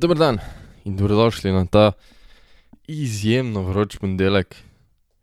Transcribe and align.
Dober 0.00 0.16
dan 0.16 0.38
in 0.84 0.96
dobrodošli 0.96 1.52
na 1.52 1.66
ta 1.66 1.92
izjemno 2.88 3.62
vroč 3.62 3.98
ponedeljek. 4.00 4.56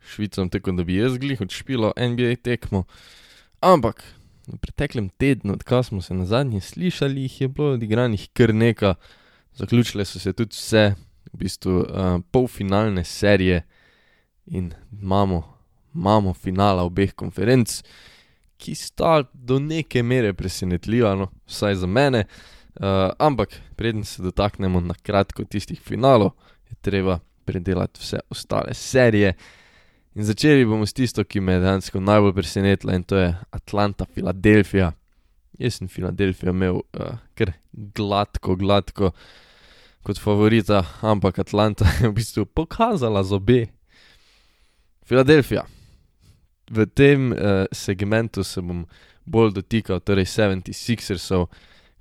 Švicam 0.06 0.50
tako, 0.50 0.72
da 0.72 0.84
bi 0.84 0.96
jaz 0.96 1.16
glih 1.18 1.42
odšpilo 1.42 1.94
NBA 1.98 2.36
tekmo. 2.44 2.84
Ampak 3.60 4.04
v 4.48 4.60
preteklem 4.62 5.10
tednu, 5.10 5.54
odkar 5.54 5.82
smo 5.84 6.02
se 6.02 6.14
na 6.14 6.26
zadnje 6.26 6.62
slišali, 6.62 7.22
jih 7.22 7.42
je 7.42 7.48
bilo 7.48 7.72
odigranih 7.74 8.28
kar 8.34 8.54
nekaj. 8.54 8.94
Zaključile 9.56 10.06
so 10.06 10.20
se 10.20 10.34
tudi 10.34 10.54
vse, 10.54 10.94
v 11.34 11.38
bistvu 11.42 11.74
uh, 11.80 12.20
polfinalne 12.32 13.04
serije 13.04 13.64
in 14.46 14.74
imamo, 15.02 15.42
imamo 15.96 16.34
finala 16.34 16.84
obeh 16.84 17.16
konferenc, 17.16 17.82
ki 18.58 18.76
sta 18.76 19.24
do 19.34 19.58
neke 19.60 20.04
mere 20.04 20.34
presenetljiva, 20.34 21.16
no, 21.16 21.32
vsaj 21.48 21.76
za 21.82 21.88
mene. 21.88 22.28
Uh, 22.28 22.57
ampak, 23.18 23.50
preden 23.76 24.04
se 24.04 24.22
dotaknemo 24.24 24.80
na 24.80 24.94
kratko 24.94 25.44
tistih 25.44 25.82
finalov, 25.82 26.32
je 26.70 26.76
treba 26.82 27.20
predelati 27.46 28.00
vse 28.02 28.20
ostale 28.30 28.74
serije. 28.74 29.34
In 30.16 30.24
začeli 30.24 30.66
bomo 30.66 30.86
s 30.86 30.94
tisto, 30.94 31.24
ki 31.24 31.40
me 31.40 31.54
je 31.54 31.60
dejansko 31.62 32.00
najbolj 32.02 32.34
presenetila, 32.34 32.96
in 32.98 33.04
to 33.04 33.18
je 33.18 33.34
Atlanta, 33.52 34.06
Filadelfija. 34.14 34.92
Jaz 35.60 35.78
sem 35.78 35.88
Filadelfijo 35.88 36.54
imel 36.54 36.80
uh, 36.82 37.18
kar 37.38 37.54
gladko, 37.72 38.56
gladko 38.56 39.12
kot 40.06 40.20
favorita, 40.20 40.84
ampak 41.02 41.40
Atlanta 41.40 41.86
je 42.02 42.10
v 42.10 42.14
bistvu 42.18 42.46
pokazala 42.46 43.24
zobe. 43.24 43.68
Filadelfija. 45.06 45.68
V 46.72 46.86
tem 46.86 47.32
uh, 47.32 47.66
segmentu 47.72 48.44
se 48.44 48.62
bom 48.62 48.86
bolj 49.26 49.54
dotikal, 49.60 50.02
torej 50.02 50.26
76ersov 50.34 51.48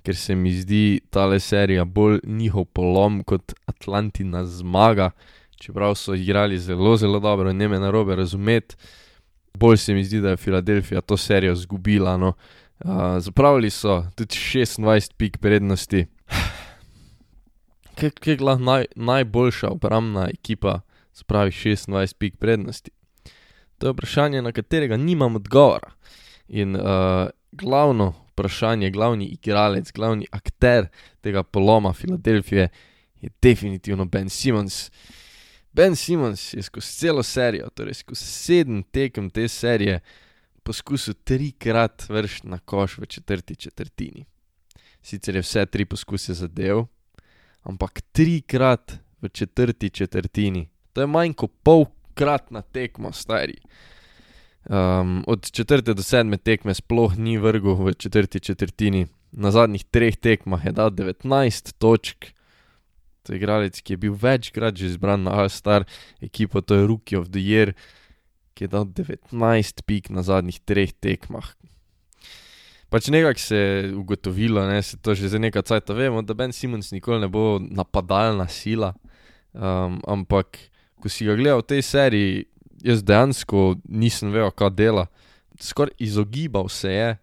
ker 0.07 0.15
se 0.15 0.35
mi 0.35 0.53
zdi 0.55 1.01
ta 1.09 1.39
serija 1.39 1.83
bolj 1.85 2.19
njihov 2.23 2.65
polom 2.65 3.23
kot 3.23 3.53
Atlantina 3.65 4.45
zmaga, 4.45 5.09
čeprav 5.59 5.95
so 5.95 6.13
igrali 6.15 6.59
zelo, 6.59 6.95
zelo 6.97 7.19
dobro, 7.19 7.53
ne 7.53 7.67
me 7.67 7.79
na 7.79 7.89
robe 7.91 8.15
razumeti. 8.15 8.75
Bolj 9.53 9.77
se 9.77 9.93
mi 9.93 10.03
zdi, 10.03 10.21
da 10.21 10.29
je 10.29 10.37
Filadelfija 10.37 11.01
to 11.01 11.17
serijo 11.17 11.53
izgubila. 11.53 12.17
No. 12.17 12.33
Uh, 12.79 12.91
zapravili 13.19 13.69
so 13.69 14.05
tudi 14.15 14.35
26 14.35 15.13
pik 15.17 15.37
prednosti. 15.37 16.05
Kaj 17.95 18.11
je 18.25 18.37
bila 18.37 18.55
naj, 18.57 18.85
najboljša 18.95 19.69
obrambna 19.69 20.29
ekipa, 20.29 20.79
spravi 21.13 21.51
26 21.51 22.13
pik 22.13 22.37
prednosti? 22.37 22.91
To 23.77 23.87
je 23.87 23.91
vprašanje, 23.91 24.41
na 24.41 24.51
katerega 24.51 24.97
nimam 24.97 25.35
odgovora. 25.35 25.91
In 26.47 26.75
uh, 26.75 26.81
glavno 27.51 28.26
vprašanje, 28.37 28.89
glavni 28.89 29.25
igralec, 29.25 29.91
glavni 29.91 30.27
akter 30.31 30.87
tega 31.21 31.43
poloma 31.43 31.93
Filadelfije 31.93 32.69
je 33.21 33.29
definitivno 33.41 34.05
Ben 34.05 34.29
Simons. 34.29 34.91
Ben 35.71 35.95
Simons 35.95 36.53
je 36.53 36.61
skozi 36.61 36.87
celo 36.87 37.23
serijo, 37.23 37.69
torej 37.69 37.93
skozi 37.93 38.25
sedem 38.25 38.83
tekem 38.83 39.29
te 39.29 39.47
serije, 39.47 39.99
poskusil 40.63 41.13
trikrat 41.23 42.09
vršiti 42.09 42.47
na 42.47 42.59
koš 42.59 42.97
v 42.97 43.05
četrti 43.05 43.55
četrtini. 43.55 44.25
Sicer 45.01 45.35
je 45.35 45.41
vse 45.41 45.65
tri 45.65 45.85
poskuse 45.85 46.33
zadev, 46.33 46.85
ampak 47.63 48.01
trikrat 48.11 48.93
v 49.21 49.29
četrti 49.29 49.89
četrtini. 49.89 50.69
To 50.93 51.01
je 51.01 51.07
manj 51.07 51.33
kot 51.33 51.51
polkratna 51.63 52.61
tekma, 52.61 53.11
stari. 53.11 53.57
Um, 54.67 55.23
od 55.27 55.51
četrte 55.51 55.93
do 55.93 56.03
sedme 56.03 56.37
tekme 56.37 56.73
sploh 56.73 57.15
ni 57.17 57.37
vrgel 57.37 57.75
v 57.75 57.93
četrti 57.93 58.39
četrtini, 58.39 59.07
na 59.31 59.51
zadnjih 59.51 59.83
treh 59.83 60.15
tekmah 60.15 60.65
je 60.65 60.71
dal 60.71 60.91
19 60.91 61.71
točk. 61.77 62.25
To 63.23 63.33
je 63.33 63.37
igralec, 63.37 63.79
ki 63.81 63.93
je 63.93 63.97
bil 63.97 64.15
večkrat 64.15 64.75
že 64.75 64.91
izbran 64.91 65.23
na 65.23 65.31
All-Star 65.39 65.87
ekipo, 66.21 66.61
to 66.61 66.75
je 66.75 66.87
Rookie 66.87 67.19
of 67.19 67.31
the 67.31 67.39
Year, 67.39 67.71
ki 68.55 68.67
je 68.67 68.67
dal 68.67 68.83
19 68.85 69.31
pik 69.87 70.09
na 70.09 70.23
zadnjih 70.23 70.59
treh 70.59 70.91
tekmah. 70.91 71.47
Pač 72.89 73.07
nekako 73.07 73.39
se 73.39 73.55
je 73.55 73.95
ugotovilo, 73.95 74.67
ne, 74.67 74.83
se 74.83 74.97
to 74.97 75.15
že 75.15 75.31
za 75.31 75.39
nekaj 75.39 75.63
časa 75.63 75.93
vemo, 75.93 76.21
da 76.23 76.33
Ben 76.33 76.51
Simons 76.51 76.91
nikoli 76.91 77.23
ne 77.23 77.27
bo 77.27 77.59
napadalna 77.59 78.47
sila, 78.47 78.93
um, 79.53 79.99
ampak 80.07 80.59
ko 80.99 81.07
si 81.07 81.27
ga 81.27 81.35
gledal 81.35 81.63
v 81.63 81.67
tej 81.71 81.81
seriji, 81.83 82.45
jaz 82.83 83.03
dejansko 83.03 83.75
nisem 83.89 84.31
vedel, 84.31 84.51
kaj 84.51 84.69
dela. 84.75 85.07
Skoraj 85.59 85.95
izogibal 85.99 86.69
se 86.69 86.91
je 86.91 87.17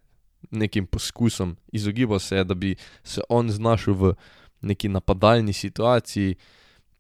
nekim 0.51 0.87
poskusom, 0.87 1.57
izogibal 1.73 2.19
se 2.19 2.37
je, 2.37 2.45
da 2.45 2.55
bi 2.55 2.75
se 3.03 3.21
on 3.29 3.51
znašel 3.51 3.95
v 3.95 4.13
neki 4.61 4.89
napadalni 4.89 5.53
situaciji. 5.53 6.35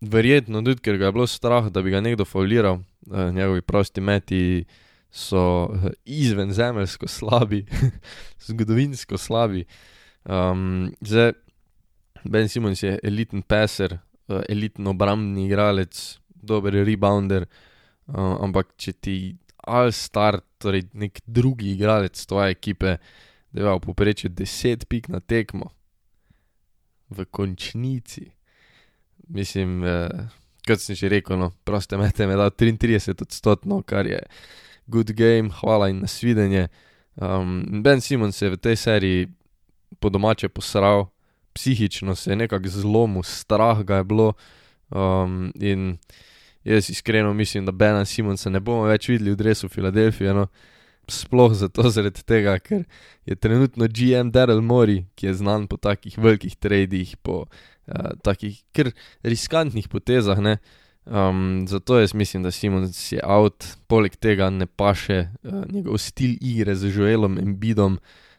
Verjetno 0.01 0.63
tudi, 0.63 0.83
ker 0.83 0.99
ga 0.99 1.07
je 1.07 1.13
bilo 1.13 1.27
strah, 1.27 1.69
da 1.73 1.83
bi 1.83 1.91
ga 1.91 2.01
nekdo 2.01 2.25
fauliral, 2.25 2.79
eh, 3.13 3.33
njegovi 3.33 3.63
prosti 3.63 4.01
meti 4.01 4.65
so 5.11 5.71
eh, 5.75 5.91
izvenzemeljsko 6.05 7.09
slabi, 7.09 7.65
zgodovinsko 8.47 9.19
slabi. 9.19 9.65
Um, 10.25 10.95
zdaj, 11.01 11.33
Ben 12.25 12.49
Simons 12.49 12.83
je 12.83 12.99
eliten 13.03 13.43
peser, 13.43 13.99
eh, 14.29 14.43
eliten 14.49 14.87
obrambni 14.87 15.47
igralec, 15.47 16.19
dober 16.35 16.73
rebounder. 16.73 17.43
Uh, 17.43 17.74
ampak 18.13 18.75
če 18.77 18.93
ti 18.93 19.17
All-Star, 19.65 20.41
torej 20.61 20.89
nek 20.93 21.21
drugi 21.27 21.73
igralec 21.73 22.19
tvoje 22.27 22.53
ekipe, 22.53 22.99
da 23.55 23.63
je 23.63 23.71
v 23.71 23.81
povprečju 23.81 24.31
10 24.31 24.85
pik 24.91 25.09
na 25.09 25.21
tekmo, 25.21 25.71
v 27.09 27.25
končnici, 27.31 28.33
mislim, 29.29 29.85
eh, 29.85 30.29
kot 30.67 30.81
sem 30.81 30.97
že 30.97 31.09
rekel, 31.09 31.39
no, 31.39 31.53
proste 31.65 31.97
mete 31.97 32.27
me 32.27 32.37
da 32.37 32.51
33 32.51 33.23
odstotno, 33.23 33.83
kar 33.83 34.07
je 34.07 34.21
good 34.87 35.13
game, 35.13 35.51
hvala 35.61 35.89
in 35.89 36.01
nasvidenje. 36.01 36.69
Um, 37.17 37.83
ben 37.83 38.01
Simon 38.01 38.33
se 38.33 38.47
je 38.47 38.51
v 38.51 38.57
tej 38.57 38.77
seriji 38.77 39.29
po 40.01 40.11
domače 40.11 40.49
posral, 40.49 41.07
psihično 41.55 42.15
se 42.15 42.33
je 42.33 42.37
nekako 42.37 42.69
zlomil, 42.69 43.23
strah 43.23 43.83
ga 43.83 43.97
je 43.97 44.05
bilo 44.05 44.33
um, 44.91 45.53
in 45.55 45.99
Jaz 46.65 46.91
iskreno 46.91 47.35
mislim, 47.35 47.67
da 47.67 47.73
Bena 47.73 48.05
Simonsa 48.05 48.51
ne 48.51 48.61
bomo 48.61 48.87
več 48.89 49.09
videli 49.09 49.35
v 49.35 49.37
Dresu 49.37 49.69
Filadelfije. 49.69 50.33
No. 50.35 50.47
Sploh 51.09 51.53
zato, 51.53 51.85
tega, 52.25 52.57
ker 52.65 52.87
je 53.29 53.37
trenutno 53.37 53.85
GM 53.85 54.31
Daryl 54.33 54.63
Mori, 54.65 55.03
ki 55.15 55.27
je 55.27 55.35
znan 55.43 55.67
po 55.69 55.77
takih 55.77 56.17
velikih 56.17 56.57
tradih, 56.57 57.13
po 57.21 57.45
uh, 57.45 58.15
takih 58.25 58.63
kar 58.73 58.89
riskantnih 59.23 59.89
potezah. 59.93 60.41
Um, 61.05 61.67
zato 61.69 61.99
jaz 62.01 62.15
mislim, 62.15 62.43
da 62.43 62.51
Simons 62.51 63.13
je 63.13 63.21
out, 63.21 63.65
poleg 63.87 64.17
tega 64.17 64.49
ne 64.51 64.67
paše 64.67 65.29
uh, 65.43 65.65
njegov 65.69 66.01
stil 66.01 66.39
igre 66.41 66.75
z 66.75 66.89
Joelom 66.97 67.37
Embidom, 67.39 67.99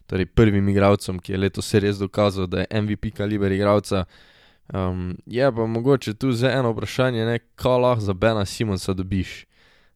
torej 0.10 0.26
prvim 0.26 0.70
igralcem, 0.70 1.20
ki 1.22 1.36
je 1.36 1.44
letos 1.46 1.74
res 1.74 2.02
dokazal, 2.02 2.48
da 2.50 2.66
je 2.66 2.82
MVP 2.82 3.14
kaliber 3.14 3.54
igralca. 3.54 4.08
Um, 4.74 5.18
je 5.26 5.52
pa 5.56 5.66
mogoče 5.66 6.14
tu 6.14 6.32
za 6.32 6.52
eno 6.52 6.72
vprašanje, 6.72 7.40
kaj 7.56 7.72
lahko 7.72 8.02
za 8.02 8.14
Bena 8.14 8.46
Simonsa 8.46 8.94
dobiš. 8.94 9.46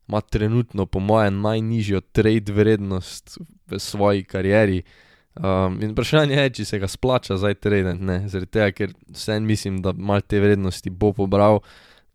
Ma 0.07 0.21
trenutno, 0.21 0.85
po 0.85 0.99
mojem, 0.99 1.41
najnižjo 1.41 2.01
trade 2.01 2.53
vrednost 2.53 3.37
v 3.67 3.79
svoji 3.79 4.23
karieri. 4.23 4.83
Um, 5.35 5.81
in 5.81 5.91
vprašanje 5.91 6.35
je, 6.35 6.49
če 6.49 6.65
se 6.65 6.79
ga 6.79 6.87
splača 6.87 7.37
zdaj 7.37 7.55
trade, 7.61 7.93
ne, 7.93 8.23
zaradi 8.27 8.51
tega, 8.51 8.71
ker 8.71 8.93
vsem 9.13 9.45
mislim, 9.45 9.81
da 9.81 9.93
mal 9.93 10.21
te 10.21 10.39
vrednosti 10.41 10.89
bo 10.89 11.13
pobral. 11.13 11.61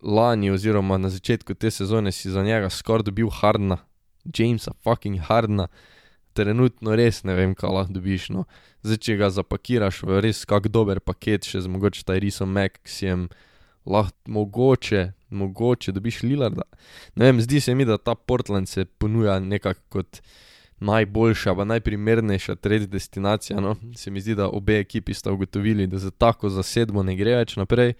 Lani, 0.01 0.51
oziroma 0.51 0.97
na 0.97 1.09
začetku 1.09 1.55
te 1.55 1.71
sezone, 1.71 2.11
si 2.11 2.31
za 2.31 2.43
njega 2.43 2.69
skoraj 2.69 3.07
dobil 3.07 3.31
Hardna, 3.31 3.77
Jamesa 4.25 4.71
fucking 4.83 5.19
Hardna 5.19 5.67
trenutno 6.35 6.95
res 6.97 7.23
ne 7.23 7.35
vem, 7.37 7.55
kaj 7.57 7.73
lahko 7.73 7.97
dobiš. 7.97 8.29
No. 8.35 8.45
Zdaj, 8.85 9.01
če 9.07 9.17
ga 9.21 9.31
zapakiraš 9.33 10.03
v 10.05 10.21
res 10.25 10.43
kak 10.49 10.69
dober 10.73 11.01
paket, 11.03 11.47
še 11.47 11.63
z 11.65 11.71
mogoče 11.71 12.03
taj 12.07 12.21
risom 12.23 12.51
Maxijem, 12.55 13.29
lahko 13.87 14.35
mogoče, 14.37 15.05
mogoče 15.35 15.93
dobiš 15.95 16.23
Lillarda. 16.25 16.67
Ne 17.15 17.29
vem, 17.29 17.39
zdi 17.43 17.61
se 17.63 17.75
mi, 17.75 17.87
da 17.87 17.97
ta 17.97 18.15
Portland 18.15 18.69
se 18.69 18.85
ponuja 18.85 19.39
nekako 19.39 19.99
kot 19.99 20.21
najboljša, 20.85 21.55
pa 21.55 21.65
najprimernejša 21.71 22.57
trade 22.59 22.89
destinacija. 22.91 23.61
No. 23.63 23.77
Se 23.95 24.11
mi 24.11 24.21
zdi, 24.21 24.35
da 24.35 24.49
obe 24.51 24.79
ekipi 24.83 25.15
sta 25.15 25.31
ugotovili, 25.31 25.87
da 25.87 26.01
za 26.03 26.11
tako 26.11 26.51
zasedbo 26.51 27.03
ne 27.03 27.15
gre 27.15 27.39
več 27.39 27.55
naprej. 27.57 27.95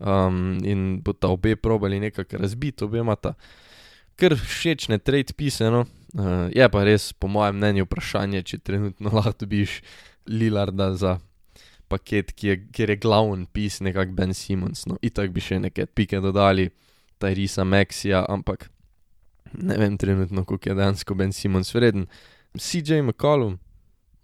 Um, 0.00 0.56
in 0.64 1.02
bo 1.04 1.12
ta 1.12 1.28
obe 1.28 1.58
probali 1.60 1.98
nekako 2.00 2.38
razbiti, 2.40 2.86
obe 2.86 3.02
imata 3.02 3.34
kar 4.20 4.36
všečne 4.36 4.98
trade 4.98 5.32
pise. 5.36 5.70
No. 5.72 5.86
Uh, 6.14 6.48
je 6.50 6.66
pa 6.68 6.84
res, 6.84 7.12
po 7.12 7.28
mojem 7.30 7.58
mnenju, 7.60 7.86
vprašanje, 7.86 8.42
če 8.42 8.58
trenutno 8.66 9.12
lahko 9.16 9.44
dobiš 9.44 9.80
Lillarda 10.26 10.92
za 10.98 11.18
paket, 11.90 12.32
ki 12.34 12.48
je, 12.48 12.56
kjer 12.74 12.94
je 12.94 13.00
glavni 13.02 13.46
pis, 13.52 13.80
nekako 13.80 14.14
Ben 14.18 14.34
Simons. 14.34 14.84
No, 14.90 14.98
itak 15.02 15.32
bi 15.34 15.42
še 15.42 15.60
nekaj 15.62 15.90
pike 15.94 16.20
dodali, 16.22 16.68
ta 17.18 17.32
Risa 17.34 17.66
Maxija, 17.66 18.24
ampak 18.30 18.68
ne 19.52 19.76
vem 19.78 19.98
trenutno, 19.98 20.44
koliko 20.46 20.70
je 20.70 20.78
dejansko 20.78 21.14
Ben 21.18 21.34
Simons 21.34 21.74
vreden. 21.74 22.06
CJ 22.58 23.02
McCollum, 23.02 23.58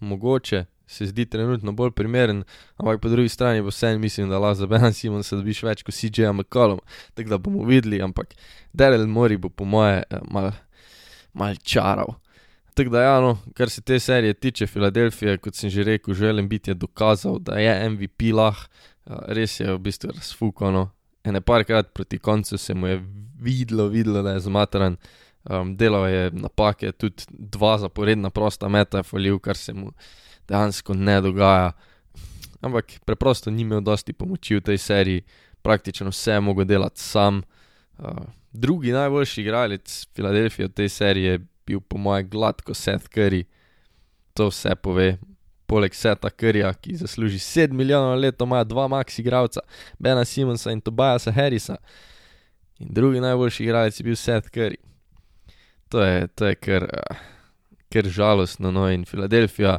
mogoče, 0.00 0.64
se 0.86 1.06
zdi 1.06 1.26
trenutno 1.26 1.72
bolj 1.72 1.90
primeren, 1.90 2.44
ampak 2.76 3.00
po 3.00 3.08
drugi 3.08 3.28
strani 3.28 3.62
pa 3.62 3.68
vseeno 3.68 3.98
mislim, 3.98 4.28
da 4.28 4.38
lahko 4.38 4.54
za 4.54 4.66
Bena 4.66 4.92
Simonsa 4.92 5.36
dobiš 5.36 5.62
več 5.62 5.82
kot 5.82 5.94
CJ 5.94 6.30
McCollum, 6.32 6.78
tako 7.14 7.28
da 7.28 7.38
bomo 7.38 7.64
videli, 7.66 8.02
ampak 8.02 8.34
Daryl 8.72 9.06
Mori 9.06 9.36
bo 9.36 9.48
po 9.48 9.64
moje 9.64 10.02
uh, 10.10 10.22
mal, 10.30 10.52
mal 11.36 11.56
čaral. 11.62 12.16
Tako 12.76 12.90
da, 12.90 13.02
ja, 13.02 13.20
no, 13.20 13.38
kar 13.56 13.70
se 13.70 13.80
te 13.80 14.00
serije 14.00 14.34
tiče, 14.34 14.66
Filadelfije, 14.66 15.38
kot 15.38 15.54
sem 15.54 15.70
že 15.70 15.84
rekel, 15.84 16.14
želim 16.14 16.48
biti 16.48 16.74
dokazal, 16.74 17.38
da 17.38 17.56
je 17.56 17.90
MVP 17.90 18.32
lah, 18.36 18.56
uh, 19.06 19.16
res 19.28 19.60
je 19.60 19.72
v 19.72 19.78
bistvu 19.78 20.10
razfukano. 20.12 20.90
Ene 21.24 21.40
parkrat 21.40 21.94
proti 21.94 22.18
koncu 22.18 22.58
se 22.58 22.74
mu 22.74 22.86
je 22.86 23.00
videlo, 23.40 23.88
videlo, 23.88 24.22
da 24.22 24.36
je 24.36 24.40
zmatran, 24.40 24.96
um, 25.44 25.76
delal 25.76 26.08
je 26.08 26.30
napake, 26.30 26.92
tudi 26.92 27.24
dva 27.30 27.78
zaporedna 27.78 28.30
prosta 28.30 28.68
meta 28.68 29.00
je 29.00 29.08
falil, 29.08 29.38
kar 29.38 29.56
se 29.56 29.72
mu 29.72 29.92
dejansko 30.48 30.94
ne 30.94 31.20
dogaja. 31.20 31.72
Ampak 32.60 33.00
preprosto 33.04 33.50
ni 33.50 33.62
imel 33.62 33.80
dosti 33.80 34.12
pomoči 34.12 34.56
v 34.56 34.60
tej 34.60 34.78
seriji, 34.78 35.24
praktično 35.62 36.12
vse 36.12 36.36
je 36.36 36.40
mogel 36.40 36.64
delati 36.64 37.00
sam. 37.00 37.42
Uh, 37.98 38.28
drugi 38.56 38.92
najboljši 38.92 39.40
igralec 39.40 40.06
Filadelfije 40.14 40.68
v 40.68 40.72
tej 40.72 40.88
seriji 40.88 41.24
je 41.24 41.38
bil, 41.66 41.80
po 41.80 41.98
mojem, 41.98 42.28
gladko 42.28 42.74
Seth 42.74 43.08
Curry. 43.08 43.44
To 44.34 44.48
vse 44.48 44.74
pove. 44.74 45.16
Poleg 45.66 45.94
Seta 45.94 46.30
Curryja, 46.30 46.70
ki 46.78 46.94
zasluži 46.96 47.38
7 47.42 47.72
milijonov 47.74 48.12
na 48.12 48.14
leto, 48.14 48.44
ima 48.44 48.64
dva 48.64 48.84
max 48.88 49.18
igralca, 49.18 49.60
Bena 49.98 50.24
Simonsa 50.24 50.70
in 50.70 50.80
Tobiasa 50.80 51.32
Harrisa. 51.32 51.76
In 52.78 52.88
drugi 52.94 53.20
najboljši 53.20 53.64
igralec 53.64 54.00
je 54.00 54.04
bil 54.04 54.16
Seth 54.16 54.50
Curry. 54.54 54.76
To 55.88 56.02
je, 56.02 56.26
to 56.26 56.46
je 56.46 56.54
kar, 56.54 56.82
uh, 56.82 57.16
kar 57.92 58.06
žalostno. 58.06 58.70
No, 58.70 58.90
in 58.90 59.04
Filadelfija 59.04 59.78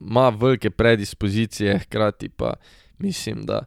ima 0.00 0.28
uh, 0.28 0.40
velike 0.40 0.70
predispozicije, 0.70 1.78
hkrati 1.78 2.28
pa 2.28 2.54
mislim, 2.98 3.46
da 3.46 3.60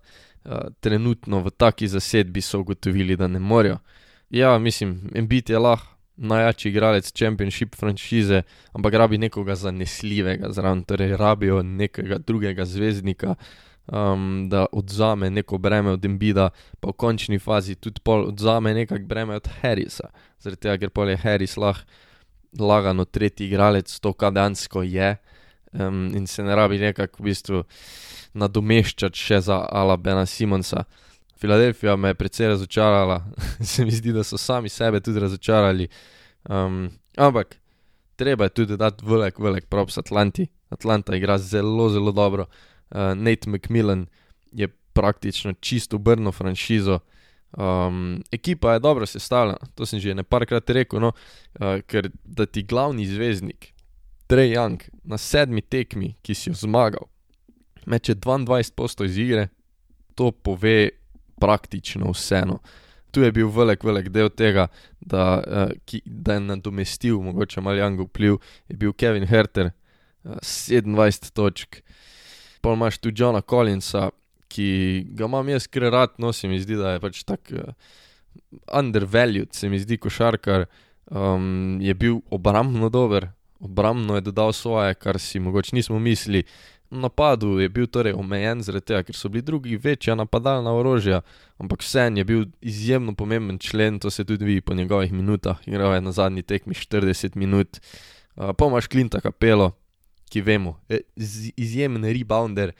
uh, 0.43 0.51
trenutno 0.79 1.39
v 1.39 1.49
taki 1.49 1.87
zasedbi 1.87 2.41
so 2.41 2.59
ugotovili, 2.59 3.15
da 3.15 3.27
ne 3.27 3.39
morejo. 3.39 3.77
Ja, 4.31 4.57
mislim, 4.57 5.09
MBT 5.15 5.49
je 5.49 5.59
lahko 5.59 5.87
najjačji 6.17 6.69
igralec 6.69 7.11
Championship 7.11 7.75
franšize, 7.75 8.41
ampak 8.73 8.93
rabi 8.93 9.17
nekoga 9.17 9.55
zanesljivega 9.55 10.51
zraven, 10.51 10.83
torej 10.83 11.17
rabijo 11.17 11.63
nekega 11.63 12.17
drugega 12.17 12.65
zvezdnika. 12.65 13.35
Um, 13.87 14.47
da 14.49 14.65
odzame 14.71 15.29
neko 15.29 15.57
breme 15.57 15.91
od 15.91 16.05
Embida, 16.05 16.49
pa 16.79 16.89
v 16.89 16.93
končni 16.93 17.39
fazi 17.39 17.75
tudi 17.75 17.99
pol 18.03 18.27
odzame 18.27 18.73
nekaj 18.73 18.99
breme 18.99 19.35
od 19.35 19.47
Harrisa, 19.61 20.11
zaradi 20.39 20.61
tega, 20.61 20.77
ker 20.77 20.89
pol 20.89 21.09
je 21.09 21.17
Harris 21.17 21.57
lahko 21.57 21.83
lagano 22.59 23.05
tretji 23.05 23.47
igralec, 23.47 23.99
to 23.99 24.13
kaj 24.13 24.31
dejansko 24.31 24.83
je, 24.83 25.15
um, 25.73 26.07
in 26.15 26.27
se 26.27 26.43
ne 26.43 26.55
rabi 26.55 26.77
nekako 26.79 27.23
v 27.23 27.25
bistvu 27.25 27.63
nadomeščati 28.33 29.17
še 29.17 29.41
za 29.49 29.59
Alabama 29.71 30.25
Simonsa. 30.25 30.85
Filadelfija 31.41 31.95
me 31.95 32.07
je 32.07 32.13
precej 32.13 32.47
razočarala, 32.47 33.25
se 33.71 33.85
mi 33.85 33.91
zdi, 33.91 34.13
da 34.13 34.23
so 34.23 34.37
sami 34.37 34.69
sebe 34.69 34.99
tudi 34.99 35.19
razočarali. 35.19 35.87
Um, 36.49 36.89
ampak 37.17 37.55
treba 38.15 38.43
je 38.43 38.49
tudi 38.49 38.77
dati 38.77 39.05
velik, 39.05 39.39
velik 39.39 39.65
props 39.65 39.97
Atlanti. 39.97 40.47
Atlanta 40.69 41.15
igra 41.15 41.37
zelo, 41.37 41.89
zelo 41.89 42.11
dobro. 42.11 42.45
Uh, 42.91 42.97
Nate 43.15 43.49
McMillan 43.49 44.05
je 44.51 44.67
praktično 44.93 45.53
čisto 45.53 45.95
obrnil 45.95 46.31
franšizo. 46.31 46.99
Um, 47.57 48.23
ekipa 48.31 48.73
je 48.73 48.79
dobro 48.79 49.05
sestavljena, 49.05 49.59
to 49.75 49.85
sem 49.85 49.99
že 49.99 50.15
nekajkrat 50.15 50.69
rekel, 50.69 50.99
no, 50.99 51.11
uh, 51.59 51.81
ker 51.87 52.09
da 52.23 52.45
ti 52.45 52.63
glavni 52.63 53.05
zvezdnik, 53.05 53.73
Trey 54.27 54.53
Young, 54.55 54.79
na 55.03 55.17
sedmi 55.17 55.61
tekmi, 55.61 56.15
ki 56.21 56.35
si 56.35 56.49
jo 56.49 56.53
zmagal, 56.55 57.09
meče 57.85 58.15
22 58.15 58.71
posto 58.75 59.03
iz 59.03 59.17
igre, 59.17 59.49
to 60.15 60.31
pove 60.31 61.00
praktično 61.41 62.13
vseeno. 62.13 62.59
Tu 63.11 63.25
je 63.25 63.31
bil 63.35 63.49
velik, 63.51 63.83
velik 63.83 64.07
del 64.13 64.29
tega, 64.31 64.69
da, 64.99 65.25
uh, 65.41 65.73
ki, 65.85 65.99
da 66.05 66.37
je 66.37 66.45
nadomestil, 66.45 67.19
mogoče 67.25 67.61
malo 67.61 67.81
Young 67.81 68.05
vpliv, 68.07 68.37
je 68.71 68.77
bil 68.79 68.93
Kevin 68.93 69.27
Herter, 69.27 69.73
uh, 70.23 70.37
27 70.39 71.33
točk. 71.35 71.81
Pa 72.61 72.73
imaš 72.77 73.01
tu 73.01 73.11
Johna 73.11 73.41
Collinsa, 73.41 74.11
ki 74.51 74.69
ga 75.17 75.27
imam 75.27 75.49
jaz 75.49 75.67
kar 75.67 75.89
rad, 75.91 76.15
no 76.21 76.31
se 76.33 76.47
mi 76.47 76.59
zdi, 76.61 76.77
da 76.79 76.95
je 76.95 77.03
pač 77.03 77.23
tako 77.27 77.65
uh, 77.65 77.75
undervalued, 78.79 79.51
se 79.55 79.69
mi 79.69 79.79
zdi 79.79 79.97
košarkar, 79.99 80.67
um, 81.11 81.79
je 81.81 81.93
bil 81.93 82.21
obrambno 82.31 82.89
dober, 82.89 83.27
obrambno 83.61 84.15
je 84.15 84.21
dodal 84.21 84.53
svoje, 84.53 84.93
kar 84.93 85.19
si 85.19 85.39
mogoče 85.39 85.75
nismo 85.75 85.99
mislili 85.99 86.43
napadu 86.91 87.59
je 87.59 87.69
bil 87.69 87.87
torej 87.87 88.13
omejen, 88.13 88.61
tega, 88.63 89.01
ker 89.03 89.15
so 89.15 89.29
bili 89.29 89.41
drugi 89.41 89.77
večja 89.77 90.15
napadalna 90.15 90.73
orožja, 90.75 91.21
ampak 91.57 91.83
vseeno 91.83 92.19
je 92.19 92.25
bil 92.27 92.45
izjemno 92.61 93.15
pomemben 93.15 93.59
člen, 93.59 93.99
to 93.99 94.11
se 94.11 94.25
tudi 94.25 94.45
vidi 94.45 94.61
po 94.61 94.73
njegovih 94.73 95.13
minutah. 95.13 95.57
Igral 95.67 95.93
je 95.95 96.01
na 96.01 96.11
zadnji 96.11 96.43
tekmi 96.43 96.73
40 96.73 97.35
minut, 97.35 97.79
uh, 98.35 98.51
pa 98.57 98.67
imaš 98.67 98.87
Klinta 98.87 99.21
Kapelo, 99.21 99.71
ki 100.29 100.41
vemo, 100.41 100.79
je 100.89 101.01
izjemen 101.57 102.03
rebounder, 102.03 102.71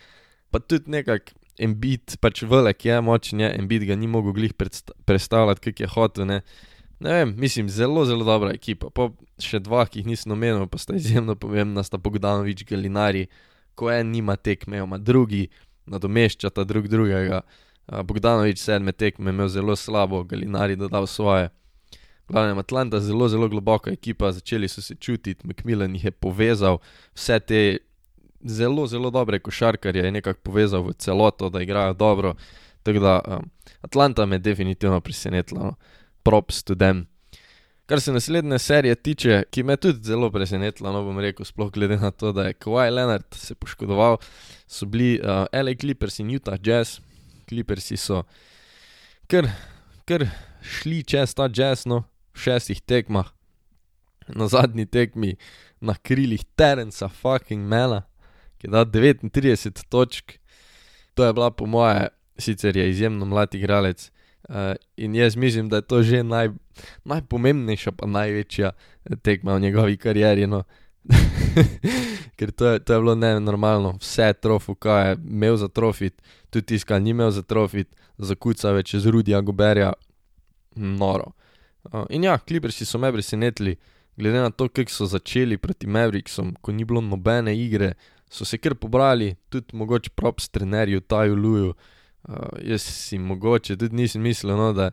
pa 0.52 0.60
tudi 0.60 0.92
nekak. 0.92 1.34
Embit, 1.62 2.16
pač 2.18 2.40
velik 2.48 2.86
je, 2.88 2.96
močen 3.06 3.42
je, 3.44 3.50
embit 3.60 3.84
ga 3.86 3.94
ni 3.96 4.08
mogel 4.10 4.34
glih 4.34 4.54
predstavljati, 5.06 5.62
kak 5.62 5.80
je 5.84 5.90
hotel. 5.94 6.26
Ne. 6.26 6.38
Ne 7.02 7.14
vem, 7.14 7.34
mislim, 7.38 7.70
zelo, 7.70 8.06
zelo 8.06 8.26
dobra 8.26 8.54
ekipa. 8.54 8.90
Pa 8.94 9.10
še 9.42 9.60
dva, 9.64 9.86
ki 9.90 10.02
jih 10.02 10.12
nisem 10.14 10.36
omenil, 10.36 10.68
pa 10.70 10.78
sta 10.82 10.96
izjemno 10.96 11.36
pomembna, 11.36 11.84
sta 11.84 11.98
Bogdanovič, 11.98 12.64
Galinari, 12.70 13.26
ko 13.76 13.90
en 13.92 14.12
nima 14.14 14.36
tekme, 14.38 14.84
ima 14.84 15.00
drugi, 15.02 15.48
nadomeščata 15.90 16.66
drug 16.70 16.88
drugega. 16.92 17.42
Bogdanovič 18.06 18.62
sedme 18.62 18.94
tekme 18.94 19.34
imel 19.34 19.50
zelo 19.50 19.76
slabo, 19.76 20.24
Galinari 20.30 20.78
dodal 20.80 21.10
svoje. 21.10 21.50
Glavno, 22.30 22.62
Atlanta 22.62 23.02
je 23.02 23.10
zelo, 23.10 23.28
zelo 23.28 23.50
globoka 23.50 23.92
ekipa, 23.92 24.32
začeli 24.32 24.68
so 24.70 24.82
se 24.82 24.96
čutiti, 24.96 25.48
McMillan 25.48 25.96
jih 25.98 26.06
je 26.06 26.12
povezal, 26.12 26.78
vse 27.18 27.40
te 27.40 27.62
zelo, 28.44 28.86
zelo 28.88 29.10
dobre 29.10 29.40
košarkarje 29.40 30.06
je 30.06 30.12
nekako 30.12 30.40
povezal 30.44 30.86
v 30.86 30.94
celoto, 30.94 31.50
da 31.50 31.62
igrajo 31.62 31.94
dobro. 31.94 32.36
Tako 32.84 33.00
da 33.00 33.20
um, 33.28 33.50
Atlanta 33.82 34.26
me 34.26 34.36
je 34.36 34.40
definitivno 34.40 35.02
presenetila, 35.02 35.64
no. 35.64 35.76
Props 36.24 36.64
to 36.64 36.76
them. 36.76 37.06
Kar 37.86 38.02
se 38.02 38.14
naslednje 38.14 38.60
serije 38.60 38.96
tiče, 38.96 39.44
ki 39.52 39.64
me 39.64 39.76
tudi 39.78 40.04
zelo 40.08 40.30
presenetila, 40.32 40.94
no 40.96 41.04
bom 41.04 41.20
rekel, 41.20 41.46
sploh 41.46 41.72
glede 41.72 41.98
na 42.00 42.12
to, 42.12 42.32
da 42.32 42.48
je 42.48 42.54
Kawhi 42.54 42.92
Leonard 42.94 43.26
se 43.36 43.56
poškodoval, 43.56 44.18
so 44.68 44.86
bili 44.86 45.20
uh, 45.20 45.46
LA 45.52 45.76
Clippers 45.80 46.20
in 46.20 46.32
Utah 46.32 46.60
Jazz. 46.64 47.00
Clippersi 47.50 47.98
so 47.98 48.22
kar, 49.32 49.48
kar 50.08 50.26
šli 50.64 51.02
čez 51.04 51.34
ta 51.36 51.48
jazz, 51.48 51.86
no, 51.88 52.04
v 52.36 52.44
šestih 52.46 52.82
tekmah, 52.84 53.28
na 54.32 54.48
zadnji 54.48 54.86
tekmi 54.86 55.36
na 55.82 55.96
krilih 55.96 56.44
Terenca 56.56 57.10
fucking 57.10 57.68
Mela, 57.68 58.04
ki 58.60 58.68
je 58.68 58.72
dal 58.72 58.86
39 58.86 59.84
točk. 59.90 60.38
To 61.16 61.26
je 61.26 61.34
bila 61.34 61.52
po 61.52 61.66
moje, 61.66 62.08
sicer 62.38 62.78
je 62.78 62.90
izjemno 62.90 63.26
mlad 63.26 63.56
igralec. 63.56 64.12
Uh, 64.52 64.76
in 64.98 65.16
jaz 65.16 65.36
mislim, 65.36 65.70
da 65.70 65.76
je 65.76 65.82
to 65.82 66.04
že 66.04 66.24
naj, 66.24 66.50
najpomembnejša, 67.08 67.92
pa 67.92 68.08
največja 68.08 68.72
tekma 69.24 69.56
v 69.56 69.62
njegovi 69.62 69.98
karieri. 69.98 70.48
No. 70.48 70.64
Ker 72.38 72.52
to 72.52 72.68
je, 72.68 72.80
to 72.80 72.94
je 72.94 73.00
bilo 73.00 73.16
ne 73.16 73.40
normalno, 73.40 73.94
vse 74.02 74.34
trofu, 74.34 74.76
kaj 74.76 75.10
je 75.10 75.18
imel 75.30 75.56
za 75.56 75.68
trofit, 75.68 76.22
tudi 76.50 76.66
tiskal, 76.66 77.00
ni 77.00 77.16
imel 77.16 77.32
za 77.32 77.42
trofit, 77.42 77.96
za 78.18 78.36
kuca 78.36 78.74
več 78.76 78.96
z 78.96 79.08
Rudija 79.08 79.40
Goberja, 79.42 79.94
noro. 80.76 81.32
Uh, 81.88 82.04
in 82.10 82.28
ja, 82.28 82.36
kliprsi 82.38 82.86
so 82.86 83.00
me 83.00 83.14
presenetili, 83.14 83.78
glede 84.20 84.44
na 84.44 84.52
to, 84.52 84.68
kako 84.68 84.92
so 84.92 85.08
začeli 85.08 85.58
proti 85.58 85.88
Mavericksom, 85.88 86.58
ko 86.62 86.76
ni 86.76 86.84
bilo 86.86 87.02
nobene 87.02 87.56
igre, 87.56 87.94
so 88.28 88.46
se 88.46 88.60
kar 88.60 88.76
pobrali, 88.76 89.32
tudi 89.50 89.78
mogoče 89.80 90.12
props 90.16 90.50
trenerju 90.50 91.08
Taju 91.08 91.36
Luju. 91.36 91.74
Jaz 92.64 92.82
si 92.82 93.20
mogoče 93.20 93.78
tudi 93.78 93.96
nisem 93.96 94.22
mislil, 94.22 94.56
no, 94.58 94.72
da 94.74 94.92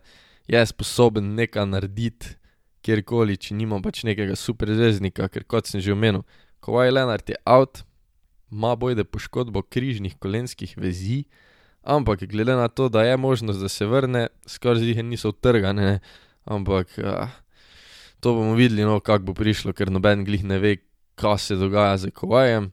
je 0.49 0.67
sposoben 0.67 1.35
nekaj 1.37 1.67
narediti, 1.69 2.37
kjerkoli, 2.85 3.37
če 3.37 3.57
nima 3.59 3.81
pač 3.85 4.05
nekega 4.07 4.37
superzvezdnika, 4.39 5.29
ker 5.33 5.45
kot 5.45 5.69
sem 5.69 5.83
že 5.85 5.93
omenil, 5.93 6.25
ko 6.65 6.81
je 6.83 6.95
Leonard 6.95 7.29
je 7.29 7.37
out, 7.45 7.83
ima 8.53 8.75
bojde 8.79 9.05
poškodbo 9.05 9.63
križnih 9.69 10.17
kolenskih 10.17 10.73
vezi, 10.81 11.25
ampak 11.83 12.25
glede 12.31 12.57
na 12.57 12.69
to, 12.69 12.89
da 12.89 13.05
je 13.05 13.17
možnost, 13.17 13.61
da 13.61 13.69
se 13.69 13.87
vrne, 13.87 14.29
skoraj 14.47 14.83
zdi, 14.83 15.03
niso 15.03 15.35
utrgane, 15.35 15.99
ampak 16.49 16.97
uh, 17.03 17.29
to 18.21 18.35
bomo 18.35 18.57
videli, 18.57 18.87
no, 18.89 19.01
kako 19.05 19.31
bo 19.31 19.37
prišlo, 19.37 19.77
ker 19.77 19.93
noben 19.93 20.25
glih 20.25 20.47
ne 20.49 20.59
ve, 20.63 20.77
kaj 21.19 21.39
se 21.45 21.61
dogaja 21.61 21.97
z 21.99 22.15
Kowajem. 22.15 22.73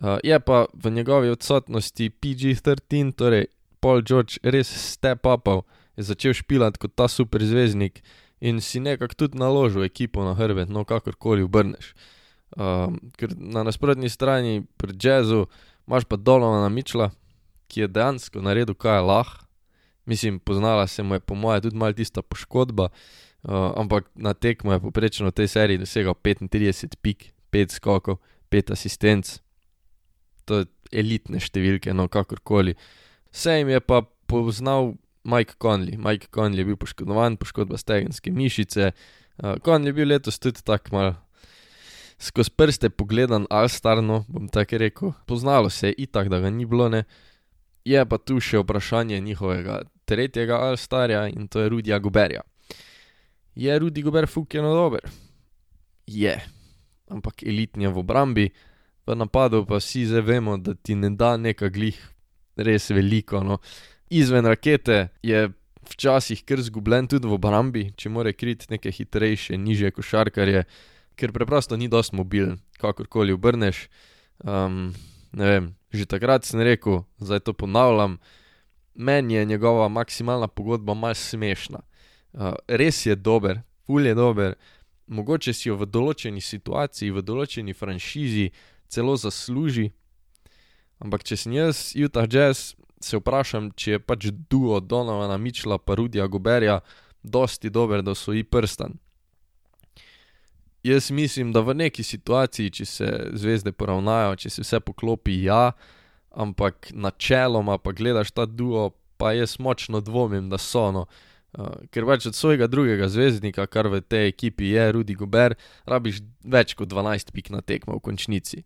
Uh, 0.00 0.16
je 0.24 0.40
pa 0.40 0.64
v 0.72 0.92
njegovi 0.94 1.28
odsotnosti 1.28 2.08
PG-13, 2.08 3.12
torej 3.18 3.50
Paul 3.80 4.02
George 4.04 4.38
res 4.42 4.68
step 4.68 5.26
upal, 5.26 5.64
je 5.96 6.06
začel 6.08 6.36
špilati 6.36 6.80
kot 6.80 6.94
ta 6.96 7.08
superzvezdnik 7.08 8.02
in 8.40 8.60
si 8.64 8.80
nekako 8.80 9.14
tudi 9.24 9.38
naložil 9.38 9.84
ekipo 9.84 10.24
na 10.24 10.34
hrbet, 10.34 10.68
no 10.72 10.84
kakorkoli 10.84 11.44
obrneš. 11.44 11.92
Um, 12.56 12.96
ker 13.14 13.30
na 13.36 13.62
nasprotni 13.62 14.08
strani 14.10 14.64
pri 14.80 14.96
jazzu 14.96 15.44
imaš 15.86 16.04
pa 16.08 16.16
Dolovana 16.16 16.68
Mičla, 16.68 17.10
ki 17.70 17.84
je 17.84 17.88
dejansko 17.88 18.42
naredil, 18.42 18.74
kaj 18.74 18.98
je 18.98 19.06
lahko. 19.06 19.44
Mislim, 20.06 20.40
poznala 20.40 20.86
se 20.86 21.02
mu 21.02 21.14
je, 21.14 21.20
po 21.20 21.34
mojem, 21.34 21.62
tudi 21.62 21.76
malo 21.76 21.92
tista 21.92 22.22
poškodba, 22.22 22.88
uh, 22.88 23.72
ampak 23.76 24.08
na 24.14 24.34
tekmo 24.34 24.72
je 24.72 24.80
poprečno 24.80 25.28
v 25.28 25.36
tej 25.36 25.48
seriji 25.48 25.78
dosegal 25.78 26.14
35 26.14 26.96
pik, 27.02 27.30
5 27.52 27.76
skokov, 27.76 28.18
5 28.50 28.72
asistenc. 28.72 29.38
To 30.44 30.64
je 30.64 30.66
elitne 30.90 31.38
številke, 31.38 31.94
no 31.94 32.08
kakorkoli. 32.08 32.74
Vse 33.30 33.58
jim 33.58 33.68
je 33.68 33.80
pa 33.80 34.02
poznal 34.26 34.94
Mike 35.24 35.54
Conley. 35.62 35.96
Mike 35.96 36.26
Conley 36.34 36.58
je 36.58 36.64
bil 36.64 36.76
poškodovan, 36.76 37.36
poškodba 37.36 37.78
stegenske 37.78 38.32
mišice. 38.32 38.92
Uh, 39.38 39.56
Conley 39.64 39.90
je 39.90 39.92
bil 39.92 40.08
letos 40.08 40.38
tudi 40.38 40.62
tako 40.62 40.96
mal. 40.96 41.12
Skozi 42.20 42.52
prste 42.52 42.90
pogledan, 42.90 43.46
alstarno, 43.50 44.24
bom 44.28 44.48
tako 44.48 44.78
rekel, 44.78 45.12
poznalo 45.26 45.70
se 45.70 45.88
je 45.88 45.94
itak, 46.04 46.28
da 46.28 46.40
ga 46.40 46.50
ni 46.50 46.66
bilo, 46.66 46.88
ne. 46.88 47.04
Je 47.84 48.02
pa 48.04 48.18
tu 48.18 48.36
še 48.44 48.60
vprašanje 48.60 49.20
njihovega 49.24 49.80
tretjega 50.04 50.58
alstarja 50.66 51.28
in 51.32 51.48
to 51.48 51.60
je 51.60 51.68
Rudija 51.72 51.98
Goberja. 51.98 52.42
Je 53.54 53.78
Rudi 53.78 54.02
Gober 54.02 54.28
fukeno 54.28 54.74
dober? 54.74 55.00
Je, 56.06 56.34
ampak 57.08 57.42
elitni 57.42 57.84
je 57.84 57.94
v 57.94 57.98
obrambi, 57.98 58.50
v 59.06 59.16
napadu 59.16 59.64
pa 59.66 59.80
vsi 59.80 60.04
zdaj 60.10 60.26
vemo, 60.26 60.58
da 60.58 60.74
ti 60.74 60.94
ne 60.94 61.10
da 61.16 61.36
neka 61.36 61.68
glih 61.72 61.96
res 62.56 62.90
veliko, 62.90 63.44
no 63.44 63.58
izven 64.10 64.46
rakete 64.46 65.08
je 65.22 65.50
včasih 65.90 66.44
kar 66.44 66.62
zgubljen 66.62 67.08
tudi 67.08 67.28
v 67.28 67.36
obrambi, 67.38 67.84
če 67.96 68.10
more 68.10 68.32
kriti 68.32 68.70
neke 68.70 68.92
hitrejše, 68.94 69.58
nižje 69.58 69.90
košarkarje, 69.94 70.64
ker 71.18 71.32
preprosto 71.32 71.76
ni 71.76 71.88
dosti 71.88 72.16
mobilen, 72.16 72.58
kakorkoli 72.80 73.34
obrneš. 73.34 73.88
Um, 74.44 74.92
ne 75.32 75.46
vem, 75.46 75.70
že 75.92 76.08
takrat 76.08 76.46
sem 76.48 76.62
rekel, 76.64 77.04
zdaj 77.20 77.44
to 77.46 77.52
ponavljam, 77.52 78.18
meni 78.94 79.34
je 79.34 79.44
njegova 79.44 79.88
maksimalna 79.88 80.48
pogodba 80.48 80.94
malce 80.94 81.36
smešna. 81.36 81.82
Uh, 82.32 82.54
res 82.68 83.06
je 83.06 83.16
dober, 83.16 83.62
ful 83.86 84.06
je 84.06 84.14
dober, 84.14 84.54
mogoče 85.06 85.52
si 85.52 85.68
jo 85.68 85.76
v 85.80 85.88
določeni 85.90 86.40
situaciji, 86.40 87.10
v 87.10 87.22
določeni 87.26 87.74
franšizi 87.74 88.50
celo 88.90 89.16
zasluži. 89.18 89.90
Ampak 91.00 91.24
če 91.24 91.36
sem 91.40 91.56
jaz 91.56 91.90
Utah 91.96 92.28
Jazz, 92.28 92.74
se 93.00 93.16
vprašam, 93.16 93.70
če 93.72 93.96
je 93.96 94.00
pač 94.04 94.28
duo 94.52 94.80
Donovana 94.80 95.38
Mičla 95.40 95.78
pa 95.80 95.96
Rudija 95.96 96.26
Goberja 96.28 96.80
dosti 97.22 97.70
dober, 97.70 98.02
da 98.04 98.12
osvoji 98.12 98.44
prstan. 98.44 98.98
Jaz 100.84 101.10
mislim, 101.10 101.52
da 101.52 101.60
v 101.60 101.74
neki 101.76 102.02
situaciji, 102.02 102.70
če 102.70 102.84
se 102.88 103.08
zvezde 103.36 103.72
poravnajo, 103.72 104.36
če 104.40 104.50
se 104.50 104.64
vse 104.64 104.80
poklopi, 104.80 105.42
ja, 105.44 105.72
ampak 106.30 106.88
načeloma 106.96 107.76
pa 107.78 107.92
gledaš 107.92 108.32
ta 108.32 108.46
duo, 108.46 108.90
pa 109.20 109.34
jaz 109.36 109.58
močno 109.60 110.00
dvomim, 110.00 110.48
da 110.48 110.60
so 110.60 110.88
no. 110.92 111.04
Uh, 111.50 111.82
ker 111.90 112.06
pač 112.06 112.28
od 112.30 112.36
svojega 112.38 112.68
drugega 112.70 113.08
zvezdnika, 113.10 113.66
kar 113.66 113.90
v 113.90 114.00
tej 114.00 114.30
ekipi 114.30 114.70
je 114.70 114.84
Rudi 114.94 115.16
Gober, 115.18 115.56
rabiš 115.84 116.22
več 116.46 116.76
kot 116.78 116.88
12 116.88 117.34
pik 117.34 117.50
na 117.50 117.60
tekmo 117.60 117.98
v 117.98 118.04
končnici. 118.06 118.62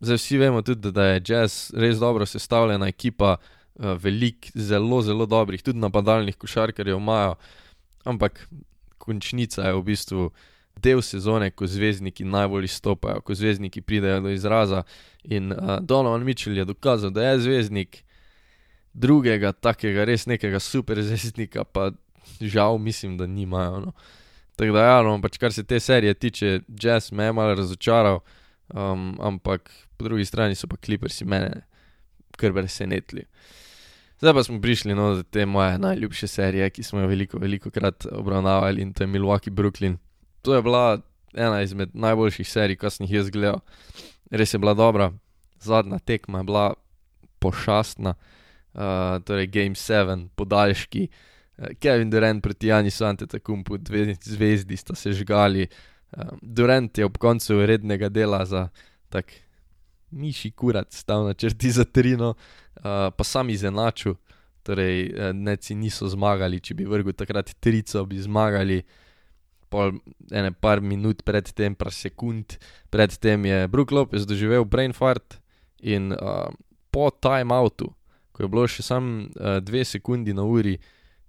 Zdaj 0.00 0.16
vsi 0.16 0.38
vemo 0.38 0.62
tudi, 0.62 0.92
da 0.92 1.04
je 1.04 1.22
jazz 1.26 1.72
res 1.74 1.98
dobro 1.98 2.26
sestavljena 2.26 2.86
ekipa, 2.88 3.36
uh, 3.38 3.60
uh, 3.80 4.02
veliko 4.02 4.48
zelo, 4.54 5.02
zelo 5.02 5.26
dobrih, 5.26 5.62
tudi 5.62 5.78
napadalnih 5.78 6.36
košarkarjev 6.36 6.96
imajo, 6.96 7.34
ampak 8.04 8.48
končnica 8.98 9.62
je 9.62 9.74
v 9.74 9.82
bistvu 9.82 10.30
del 10.80 11.02
sezone, 11.02 11.50
ko 11.50 11.66
zvezdniki 11.66 12.24
najbolj 12.24 12.64
izstopajo, 12.64 13.20
ko 13.20 13.34
zvezdniki 13.34 13.80
pridejo 13.80 14.20
do 14.20 14.30
izraza. 14.30 14.82
In 15.24 15.52
uh, 15.52 15.78
Donovan 15.80 16.24
Mitchell 16.24 16.56
je 16.56 16.64
dokazal, 16.64 17.10
da 17.10 17.30
je 17.30 17.40
zvezdnik 17.40 18.02
drugega, 18.92 19.52
takega 19.52 20.04
res 20.04 20.26
nekega 20.26 20.60
super 20.60 21.02
zvezdnika, 21.02 21.64
pa 21.64 21.90
žal 22.40 22.78
mislim, 22.78 23.16
da 23.18 23.26
nimajo. 23.26 23.80
No. 23.80 23.92
Tako 24.56 24.72
da, 24.72 24.84
ja, 24.84 25.02
no, 25.02 25.16
pač 25.22 25.38
kar 25.40 25.52
se 25.52 25.64
te 25.64 25.80
serije 25.80 26.14
tiče, 26.14 26.60
jazz 26.68 27.12
me 27.12 27.24
je 27.24 27.32
malo 27.32 27.54
razočaral, 27.54 28.20
um, 28.74 29.16
ampak 29.20 29.70
po 29.96 30.04
drugi 30.04 30.24
strani 30.24 30.54
so 30.54 30.68
pa 30.68 30.76
klipersi 30.76 31.24
mene 31.24 31.62
kar 32.36 32.52
presenetili. 32.52 33.24
Zdaj 34.20 34.34
pa 34.34 34.42
smo 34.44 34.60
prišli 34.60 34.94
no, 34.94 35.14
do 35.14 35.22
te 35.22 35.46
moje 35.46 35.78
najljubše 35.78 36.26
serije, 36.28 36.70
ki 36.70 36.82
smo 36.82 37.00
jo 37.00 37.06
veliko, 37.08 37.38
veliko 37.38 37.70
krat 37.70 38.06
obravnavali 38.12 38.82
in 38.82 38.92
to 38.92 39.02
je 39.02 39.08
Milwaukee 39.08 39.52
Brooklyn. 39.52 39.96
To 40.42 40.54
je 40.54 40.62
bila 40.62 41.00
ena 41.34 41.62
izmed 41.62 41.90
najboljših 41.94 42.48
serij, 42.48 42.76
kar 42.76 42.90
sem 42.90 43.06
jih 43.06 43.20
jaz 43.20 43.30
gledal. 43.30 43.60
Res 44.30 44.54
je 44.54 44.58
bila 44.58 44.74
dobra, 44.74 45.12
zadnja 45.60 45.98
tekma 45.98 46.38
je 46.38 46.44
bila 46.44 46.66
pošastna, 47.40 48.14
uh, 48.14 49.18
torej 49.24 49.46
Game 49.46 49.74
7, 49.74 50.28
podaljški. 50.36 51.08
Kevin 51.80 52.10
Durant 52.10 52.42
proti 52.42 52.66
Jani 52.66 52.90
Sante, 52.90 53.26
tako 53.26 53.58
po 53.64 53.76
dve 53.76 54.14
zvezdi 54.22 54.76
sta 54.76 54.94
se 54.94 55.12
žgali. 55.12 55.66
Um, 56.10 56.38
Durant 56.42 56.98
je 56.98 57.06
ob 57.06 57.18
koncu 57.18 57.60
rednega 57.66 58.08
dela 58.08 58.44
za 58.44 58.68
tak 59.08 59.30
miši 60.10 60.50
kurat, 60.50 60.92
stal 60.92 61.24
na 61.28 61.34
črti 61.34 61.70
za 61.70 61.84
trino, 61.84 62.34
uh, 62.34 63.10
pa 63.14 63.24
sam 63.24 63.50
izenačil, 63.50 64.16
torej 64.66 65.32
neci 65.34 65.74
niso 65.74 66.08
zmagali, 66.10 66.60
če 66.60 66.74
bi 66.76 66.84
vrgel 66.88 67.14
takrat 67.16 67.54
trico, 67.62 68.04
bi 68.06 68.18
zmagali. 68.20 68.82
Pol 69.70 69.94
ene 70.34 70.50
par 70.50 70.82
minut 70.82 71.22
predtem, 71.22 71.76
par 71.78 71.94
sekund 71.94 72.56
predtem 72.90 73.46
je 73.46 73.68
Brook 73.70 73.92
Lopez 73.94 74.26
doživel 74.26 74.64
brain 74.66 74.90
fart 74.92 75.38
in 75.78 76.10
uh, 76.10 76.50
po 76.90 77.06
timeoutu, 77.14 77.92
ko 78.34 78.42
je 78.42 78.48
bilo 78.50 78.66
še 78.66 78.82
samo 78.82 79.30
uh, 79.30 79.60
dve 79.62 79.84
sekundi 79.86 80.34
na 80.34 80.42
uri, 80.42 80.74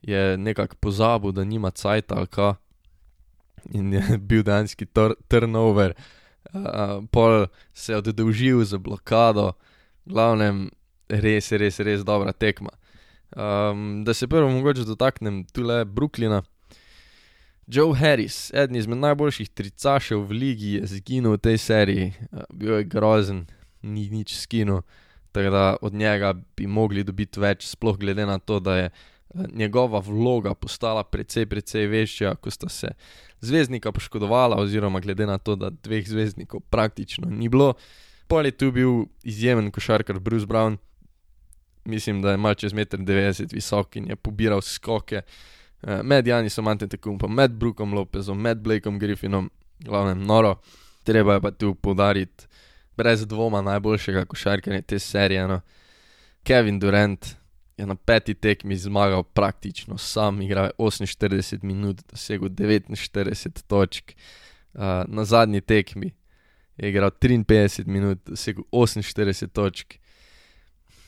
je 0.02 0.38
nekako 0.42 0.82
pozabil, 0.82 1.36
da 1.38 1.46
nima 1.46 1.70
cajt 1.70 2.18
ali 2.18 2.28
ka 2.34 2.56
in 3.74 3.94
je 3.94 4.18
bil 4.30 4.44
danski 4.44 4.86
turnover. 5.28 5.94
Uh, 6.54 7.04
pol 7.12 7.48
se 7.74 7.94
je 7.94 7.98
oddolžil 7.98 8.64
za 8.66 8.78
blokado, 8.78 9.54
glavnem, 10.06 10.70
res, 11.10 11.52
res, 11.52 11.80
res 11.80 12.04
dobra 12.04 12.34
tekma. 12.34 12.74
Um, 13.32 14.04
da 14.04 14.14
se 14.14 14.28
prvo 14.28 14.50
mogoče 14.50 14.84
dotaknem 14.84 15.46
tule 15.54 15.86
Brooklyna. 15.86 16.42
Joe 17.68 17.96
Harris, 17.96 18.52
eden 18.54 18.76
izmed 18.76 18.98
najboljših 18.98 19.50
tricašev 19.50 20.26
v 20.28 20.32
ligi, 20.32 20.72
je 20.82 20.88
zginil 20.98 21.38
v 21.38 21.40
tej 21.40 21.58
seriji, 21.58 22.10
uh, 22.32 22.44
bil 22.52 22.82
je 22.82 22.90
grozen, 22.90 23.46
ni 23.82 24.10
nič 24.10 24.36
skinil, 24.36 24.82
tako 25.32 25.50
da 25.50 25.64
od 25.82 25.94
njega 25.94 26.34
bi 26.58 26.68
mogli 26.68 27.04
dobiti 27.04 27.40
več, 27.40 27.70
sploh 27.72 27.98
glede 27.98 28.26
na 28.26 28.40
to, 28.40 28.60
da 28.60 28.76
je 28.76 28.90
njegova 29.54 30.00
vloga 30.00 30.54
postala 30.54 31.04
precej, 31.04 31.46
precej 31.46 31.88
večja, 31.88 32.36
ko 32.36 32.52
sta 32.52 32.70
se 32.70 32.88
zvezdnika 33.42 33.92
poškodovala, 33.92 34.58
oziroma 34.58 35.00
glede 35.00 35.26
na 35.26 35.38
to, 35.38 35.56
da 35.56 35.70
dveh 35.70 36.08
zvezdnikov 36.08 36.60
praktično 36.60 37.30
ni 37.30 37.50
bilo. 37.50 37.74
Pol 38.28 38.46
je 38.46 38.52
tu 38.52 38.72
bil 38.72 39.06
izjemen 39.24 39.72
košarkar 39.72 40.20
Bruce 40.20 40.46
Brown, 40.46 40.78
mislim, 41.86 42.22
da 42.22 42.32
je 42.32 42.38
mal 42.38 42.54
čez 42.54 42.74
1,90 42.74 43.42
m 43.42 43.48
visok 43.52 43.96
in 43.96 44.10
je 44.10 44.16
pobiral 44.16 44.62
skoke. 44.62 45.22
Uh, 45.82 46.00
med 46.04 46.28
Janisom 46.28 46.68
Antetokompom, 46.68 47.36
med 47.36 47.52
Brookom 47.52 47.94
Lopezom, 47.94 48.42
med 48.42 48.58
Blakeom 48.58 49.00
Griffinom, 49.00 49.50
glavnem 49.80 50.24
noro. 50.24 50.56
Treba 51.04 51.34
je 51.34 51.42
pa 51.42 51.52
tu 51.52 51.76
poudariti, 51.76 52.46
brez 52.98 53.26
dvoma 53.26 53.62
najboljšega 53.62 54.26
košarkarja 54.26 54.82
te 54.82 55.00
serije. 55.00 55.48
No. 55.48 55.62
Kevin 56.44 56.80
Durant, 56.80 57.36
je 57.82 57.88
na 57.88 57.96
peti 57.96 58.34
tekmi 58.34 58.78
zmagal 58.78 59.24
praktično 59.24 59.98
sam, 59.98 60.42
igral 60.42 60.66
je 60.66 60.72
48 60.78 61.64
minut, 61.64 62.02
dosegel 62.12 62.50
49 62.50 63.62
točk. 63.68 64.14
Uh, 64.74 64.82
na 65.08 65.26
zadnji 65.26 65.62
tekmi 65.62 66.12
je 66.78 66.90
igral 66.90 67.10
53 67.10 67.88
minut, 67.88 68.20
dosegel 68.26 68.64
48 68.72 69.48
točk. 69.48 69.94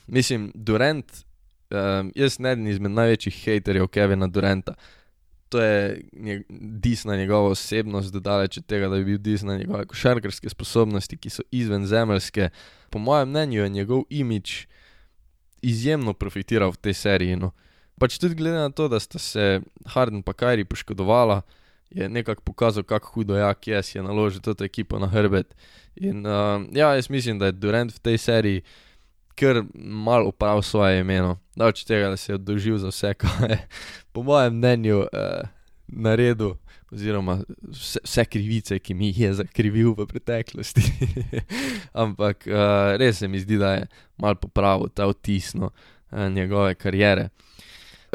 Mislim, 0.06 0.50
Durant, 0.54 1.24
um, 1.70 2.12
jaz 2.14 2.36
sem 2.36 2.46
eden 2.46 2.66
izmed 2.68 2.90
največjih 2.90 3.40
haterjev 3.44 3.88
Kevina 3.88 4.26
Duranta. 4.26 4.74
To 5.48 5.62
je 5.62 6.02
dis 6.50 7.04
na 7.04 7.16
njegovo 7.16 7.50
osebnost, 7.54 8.12
dodaleč 8.12 8.58
od 8.58 8.66
tega, 8.66 8.88
da 8.88 8.96
bi 8.96 9.04
bil 9.04 9.18
dis 9.18 9.42
na 9.42 9.56
njegove 9.56 9.86
košarkarske 9.86 10.48
sposobnosti, 10.48 11.16
ki 11.16 11.30
so 11.30 11.42
izven 11.50 11.86
zemeljske. 11.86 12.48
Po 12.90 12.98
mojem 12.98 13.28
mnenju 13.28 13.62
je 13.62 13.68
njegov 13.68 14.02
imič 14.10 14.66
izjemno 15.64 16.12
profitiral 16.12 16.72
v 16.74 16.80
tej 16.88 16.94
seriji. 16.94 17.40
No. 17.40 17.54
Pač 17.98 18.18
tudi 18.20 18.36
glede 18.36 18.60
na 18.60 18.70
to, 18.70 18.88
da 18.92 19.00
sta 19.00 19.18
se 19.18 19.60
Harden 19.86 20.20
in 20.20 20.32
Kajri 20.36 20.64
poškodovala, 20.64 21.42
je 21.90 22.08
nekako 22.08 22.42
pokazal, 22.42 22.82
kako 22.82 23.12
hudo 23.14 23.36
je, 23.36 23.82
si 23.82 23.98
je 23.98 24.02
naložil 24.02 24.40
to 24.40 24.54
ekipo 24.64 24.98
na 24.98 25.06
hrbet. 25.06 25.54
In 25.96 26.26
uh, 26.26 26.66
ja, 26.74 26.94
jaz 26.94 27.08
mislim, 27.10 27.38
da 27.38 27.46
je 27.46 27.52
Durant 27.52 27.94
v 27.94 28.00
tej 28.02 28.18
seriji 28.18 28.62
kar 29.34 29.64
mal 29.74 30.26
upravil 30.26 30.62
svoje 30.62 31.00
ime. 31.00 31.20
No. 31.20 31.38
Da 31.56 31.66
od 31.66 31.84
tega, 31.84 32.08
da 32.08 32.16
se 32.16 32.32
je 32.32 32.34
oddolžil 32.34 32.78
za 32.78 32.88
vse, 32.88 33.14
kar 33.20 33.50
je, 33.50 33.58
po 34.12 34.22
mojem 34.22 34.56
mnenju, 34.56 34.98
uh, 34.98 35.48
naredil, 35.86 36.54
oziroma 36.94 37.40
vse, 37.62 38.00
vse 38.04 38.24
krivice, 38.24 38.78
ki 38.78 38.94
mi 38.94 39.10
jih 39.10 39.20
je 39.20 39.32
zakrivil 39.40 39.94
v 39.98 40.06
preteklosti. 40.06 40.84
Ampak 42.04 42.46
uh, 42.46 42.94
res 43.00 43.18
se 43.18 43.28
mi 43.28 43.42
zdi, 43.42 43.58
da 43.58 43.74
je 43.74 43.88
mal 44.22 44.38
popravil 44.38 44.92
ta 44.94 45.08
vtisno 45.10 45.70
uh, 45.70 46.28
njegove 46.30 46.74
kariere. 46.74 47.28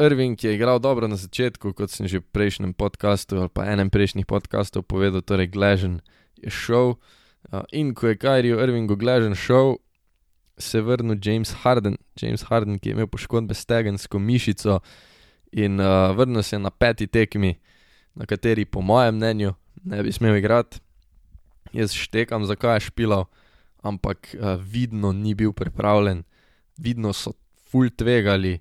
Irving 0.00 0.44
je 0.44 0.54
igral 0.54 0.78
dobro 0.80 1.08
na 1.08 1.16
začetku, 1.16 1.74
kot 1.76 1.92
sem 1.92 2.08
že 2.08 2.24
v 2.24 2.32
prejšnjem 2.32 2.72
podkastu 2.72 3.36
ali 3.44 3.52
pa 3.52 3.68
enem 3.68 3.92
prejšnjih 3.92 4.24
podkastov 4.24 4.88
povedal, 4.88 5.20
torej 5.20 5.52
Gležen 5.52 6.00
je 6.40 6.48
šel. 6.48 6.96
Uh, 7.52 7.64
in 7.72 7.92
ko 7.94 8.08
je 8.08 8.16
Kajrijo 8.16 8.60
Irvingu 8.64 8.96
Gležen 8.96 9.36
šel, 9.36 9.76
se 10.60 10.78
je 10.78 10.82
vrnil 10.82 11.16
James 11.20 11.52
Harden, 11.52 11.96
James 12.16 12.42
Harden, 12.48 12.78
ki 12.78 12.88
je 12.88 12.92
imel 12.92 13.08
poškodbe 13.08 13.54
stegensko 13.54 14.18
mišico 14.18 14.80
in 15.52 15.80
uh, 15.80 16.16
vrnil 16.16 16.42
se 16.42 16.56
je 16.56 16.60
na 16.60 16.70
peti 16.70 17.06
tekmi, 17.06 17.56
na 18.14 18.26
kateri, 18.26 18.64
po 18.64 18.80
mojem 18.80 19.16
mnenju, 19.16 19.54
ne 19.84 20.02
bi 20.02 20.12
smel 20.12 20.36
igrati. 20.36 20.80
Jaz 21.72 21.94
štekam, 21.94 22.44
zakaj 22.46 22.76
je 22.76 22.88
špilal, 22.90 23.28
ampak 23.82 24.34
uh, 24.34 24.58
vidno 24.58 25.12
ni 25.12 25.34
bil 25.34 25.52
pripravljen, 25.52 26.24
vidno 26.76 27.12
so 27.12 27.32
full 27.70 27.90
tvegali 27.90 28.58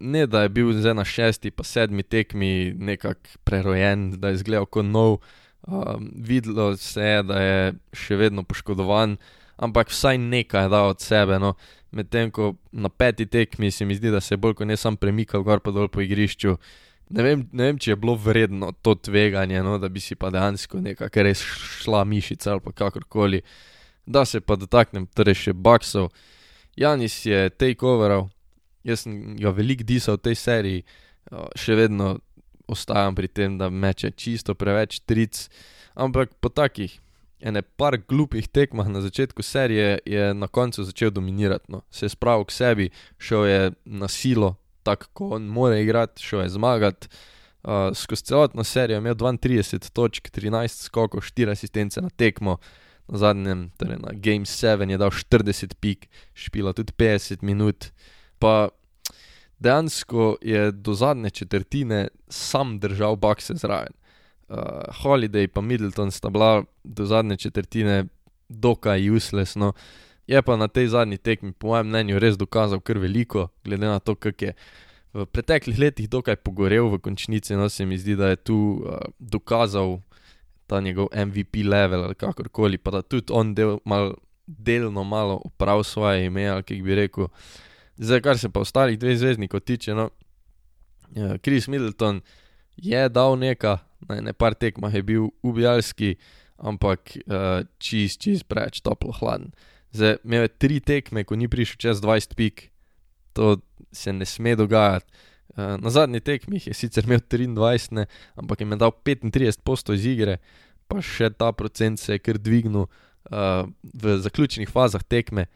ne 0.00 0.26
da 0.26 0.42
je 0.42 0.48
bil 0.48 0.72
zdaj 0.72 0.94
na 0.94 1.04
šesti, 1.04 1.50
pa 1.50 1.64
sedmi 1.64 2.02
tekmi 2.02 2.74
nekako 2.78 3.38
prerojen, 3.44 4.10
da 4.20 4.28
je 4.28 4.34
izgledal 4.34 4.66
kot 4.66 4.84
nov. 4.84 5.18
Um, 5.62 6.12
videlo 6.16 6.76
se 6.76 7.02
je, 7.02 7.22
da 7.22 7.40
je 7.42 7.72
še 7.92 8.16
vedno 8.16 8.42
poškodovan, 8.42 9.16
ampak 9.56 9.90
vsaj 9.90 10.18
nekaj 10.18 10.64
je 10.64 10.68
dal 10.68 10.88
od 10.94 11.00
sebe. 11.00 11.38
No. 11.38 11.54
Medtem 11.90 12.30
ko 12.30 12.54
na 12.72 12.88
peti 12.88 13.26
tekmi 13.26 13.70
se 13.70 13.84
mi 13.84 13.94
zdi, 13.94 14.10
da 14.10 14.20
se 14.20 14.34
je 14.34 14.38
bolj 14.38 14.54
kot 14.54 14.68
ne 14.68 14.76
sam 14.76 14.96
premikal 14.96 15.42
gor 15.42 15.60
pa 15.60 15.74
dol 15.74 15.88
po 15.88 16.00
igrišču. 16.00 16.56
Ne 17.10 17.24
vem, 17.24 17.44
ne 17.52 17.70
vem, 17.70 17.78
če 17.80 17.92
je 17.92 17.96
bilo 17.96 18.14
vredno 18.20 18.72
to 18.84 18.92
tveganje, 18.94 19.62
no, 19.64 19.78
da 19.80 19.88
bi 19.88 20.00
si 20.00 20.14
pa 20.14 20.28
dejansko 20.30 20.80
nekako 20.84 21.24
res 21.24 21.40
šla 21.82 22.02
mišica 22.04 22.52
ali 22.52 22.74
kakorkoli. 22.74 23.42
Da 24.06 24.24
se 24.24 24.40
pa 24.40 24.56
dotaknem 24.56 25.06
torej 25.16 25.48
še 25.48 25.52
baksov. 25.52 26.10
Janis 26.76 27.24
je 27.26 27.48
takeoveral, 27.50 28.28
Jaz 28.88 29.04
sem 29.04 29.36
ga 29.36 29.52
veliko 29.52 29.84
disal 29.84 30.16
v 30.18 30.30
tej 30.30 30.38
seriji, 30.38 30.84
še 31.58 31.76
vedno 31.76 32.18
ostajam 32.68 33.16
pri 33.16 33.28
tem, 33.28 33.58
da 33.60 33.68
meče 33.68 34.12
čisto 34.16 34.54
preveč 34.56 35.00
tric. 35.08 35.48
Ampak 35.98 36.36
po 36.40 36.48
takih, 36.52 36.94
ene 37.40 37.62
par 37.62 37.98
glupih 37.98 38.46
tekmah 38.48 38.88
na 38.88 39.02
začetku 39.04 39.42
serije, 39.42 39.98
je 40.06 40.30
na 40.34 40.48
koncu 40.48 40.84
začel 40.86 41.10
dominirati. 41.10 41.72
No. 41.72 41.82
Se 41.90 42.06
je 42.06 42.14
spravil 42.14 42.46
k 42.48 42.54
sebi, 42.54 42.88
šel 43.18 43.46
je 43.46 43.60
na 43.84 44.08
silo, 44.08 44.56
tako 44.88 45.12
kot 45.12 45.36
on 45.36 45.48
more 45.52 45.82
igrati, 45.82 46.22
šel 46.22 46.46
je 46.46 46.54
zmagati. 46.56 47.08
Uh, 47.62 47.90
skozi 47.94 48.24
celotno 48.24 48.64
serijo 48.64 48.96
je 48.96 48.98
imel 48.98 49.14
32 49.14 49.90
točk, 49.92 50.30
13 50.30 50.84
skokov, 50.88 51.20
4 51.20 51.52
asistence 51.52 52.00
na 52.00 52.10
tekmo. 52.10 52.56
Na 53.08 53.18
zadnjem, 53.18 53.70
torej 53.80 53.98
na 53.98 54.12
Game 54.12 54.44
7 54.44 54.90
je 54.90 54.98
dal 55.00 55.10
40 55.10 55.74
pik, 55.80 56.08
špila 56.34 56.72
tudi 56.72 56.92
50 56.92 57.42
minut. 57.42 57.90
Pa 58.38 58.68
dejansko 59.58 60.36
je 60.42 60.72
do 60.72 60.94
zadnje 60.94 61.30
četrtine 61.30 62.08
sam 62.28 62.78
držal 62.78 63.16
bakse 63.16 63.54
zraven. 63.54 63.92
Uh, 64.48 64.56
Holiday 65.02 65.48
in 65.56 65.66
Middleton 65.66 66.10
sta 66.10 66.30
bila 66.30 66.64
do 66.84 67.04
zadnje 67.04 67.36
četrtine 67.36 68.04
dokaj 68.48 69.10
useless. 69.10 69.56
No. 69.56 69.72
Je 70.28 70.42
pa 70.44 70.56
na 70.60 70.68
tej 70.68 70.92
zadnji 70.92 71.16
tekmi, 71.18 71.54
po 71.56 71.72
mojem 71.72 71.88
mnenju, 71.88 72.20
res 72.20 72.36
dokazal 72.36 72.82
kar 72.84 73.00
veliko, 73.00 73.48
glede 73.64 73.88
na 73.88 73.98
to, 73.98 74.14
kako 74.14 74.50
je 74.50 74.54
v 75.16 75.24
preteklih 75.24 75.78
letih 75.78 76.08
dokaj 76.08 76.36
pogorel 76.44 76.90
v 76.92 76.98
končnici. 77.00 77.56
No, 77.56 77.68
se 77.72 77.86
mi 77.88 77.96
zdi, 77.98 78.16
da 78.16 78.34
je 78.34 78.36
tu 78.36 78.56
uh, 78.84 79.08
dokazal 79.18 80.02
ta 80.68 80.82
njegov 80.84 81.08
MVP 81.16 81.64
level 81.64 82.04
ali 82.04 82.14
kakorkoli, 82.14 82.78
pa 82.78 82.98
da 82.98 83.02
tudi 83.02 83.32
on 83.32 83.54
del, 83.56 83.78
mal, 83.88 84.12
delno 84.46 85.04
malo 85.04 85.40
upravil 85.44 85.82
svoje 85.82 86.28
ime, 86.28 86.44
ali 86.48 86.62
kaj 86.62 86.82
bi 86.84 86.94
rekel. 86.94 87.24
Uh, 87.24 87.64
Zdaj, 87.98 88.20
kar 88.20 88.38
se 88.38 88.48
pa 88.48 88.60
ostalih 88.60 88.98
dveh 88.98 89.18
zvezdnikov 89.18 89.60
tiče, 89.60 89.94
no, 89.94 90.10
Kris 91.42 91.66
ja, 91.66 91.70
Middleton 91.70 92.20
je 92.76 93.08
dal 93.08 93.38
nekaj, 93.38 93.76
na 94.08 94.20
ne 94.22 94.32
par 94.32 94.54
tekmah 94.54 94.94
je 94.94 95.02
bil 95.02 95.24
ubijalski, 95.42 96.14
ampak 96.56 97.16
uh, 97.26 97.64
čist, 97.78 98.20
čist 98.22 98.46
preveč 98.48 98.80
toplo 98.80 99.12
hladen. 99.18 99.50
Zdaj, 99.92 100.18
imel 100.24 100.46
je 100.46 100.54
tri 100.60 100.80
tekme, 100.80 101.24
ko 101.24 101.36
ni 101.36 101.48
prišel 101.48 101.80
čez 101.80 102.02
20 102.04 102.36
pik, 102.36 102.68
to 103.32 103.58
se 103.92 104.12
ne 104.12 104.26
sme 104.28 104.56
dogajati. 104.56 105.06
Uh, 105.56 105.76
na 105.80 105.90
zadnji 105.90 106.20
tekmi 106.20 106.60
je 106.64 106.74
sicer 106.76 107.06
imel 107.08 107.22
23, 107.24 107.92
ne, 107.96 108.04
ampak 108.36 108.60
je 108.60 108.68
imel 108.68 108.78
dal 108.78 108.92
35 108.92 109.64
postov 109.64 109.96
iz 109.96 110.04
igre, 110.06 110.38
pa 110.88 111.00
še 111.04 111.32
ta 111.34 111.52
procent 111.52 112.00
se 112.00 112.16
je 112.16 112.22
kar 112.22 112.38
dvignil 112.38 112.84
uh, 112.84 113.64
v 113.82 114.18
zaključnih 114.22 114.70
fazah 114.70 115.02
tekme 115.02 115.48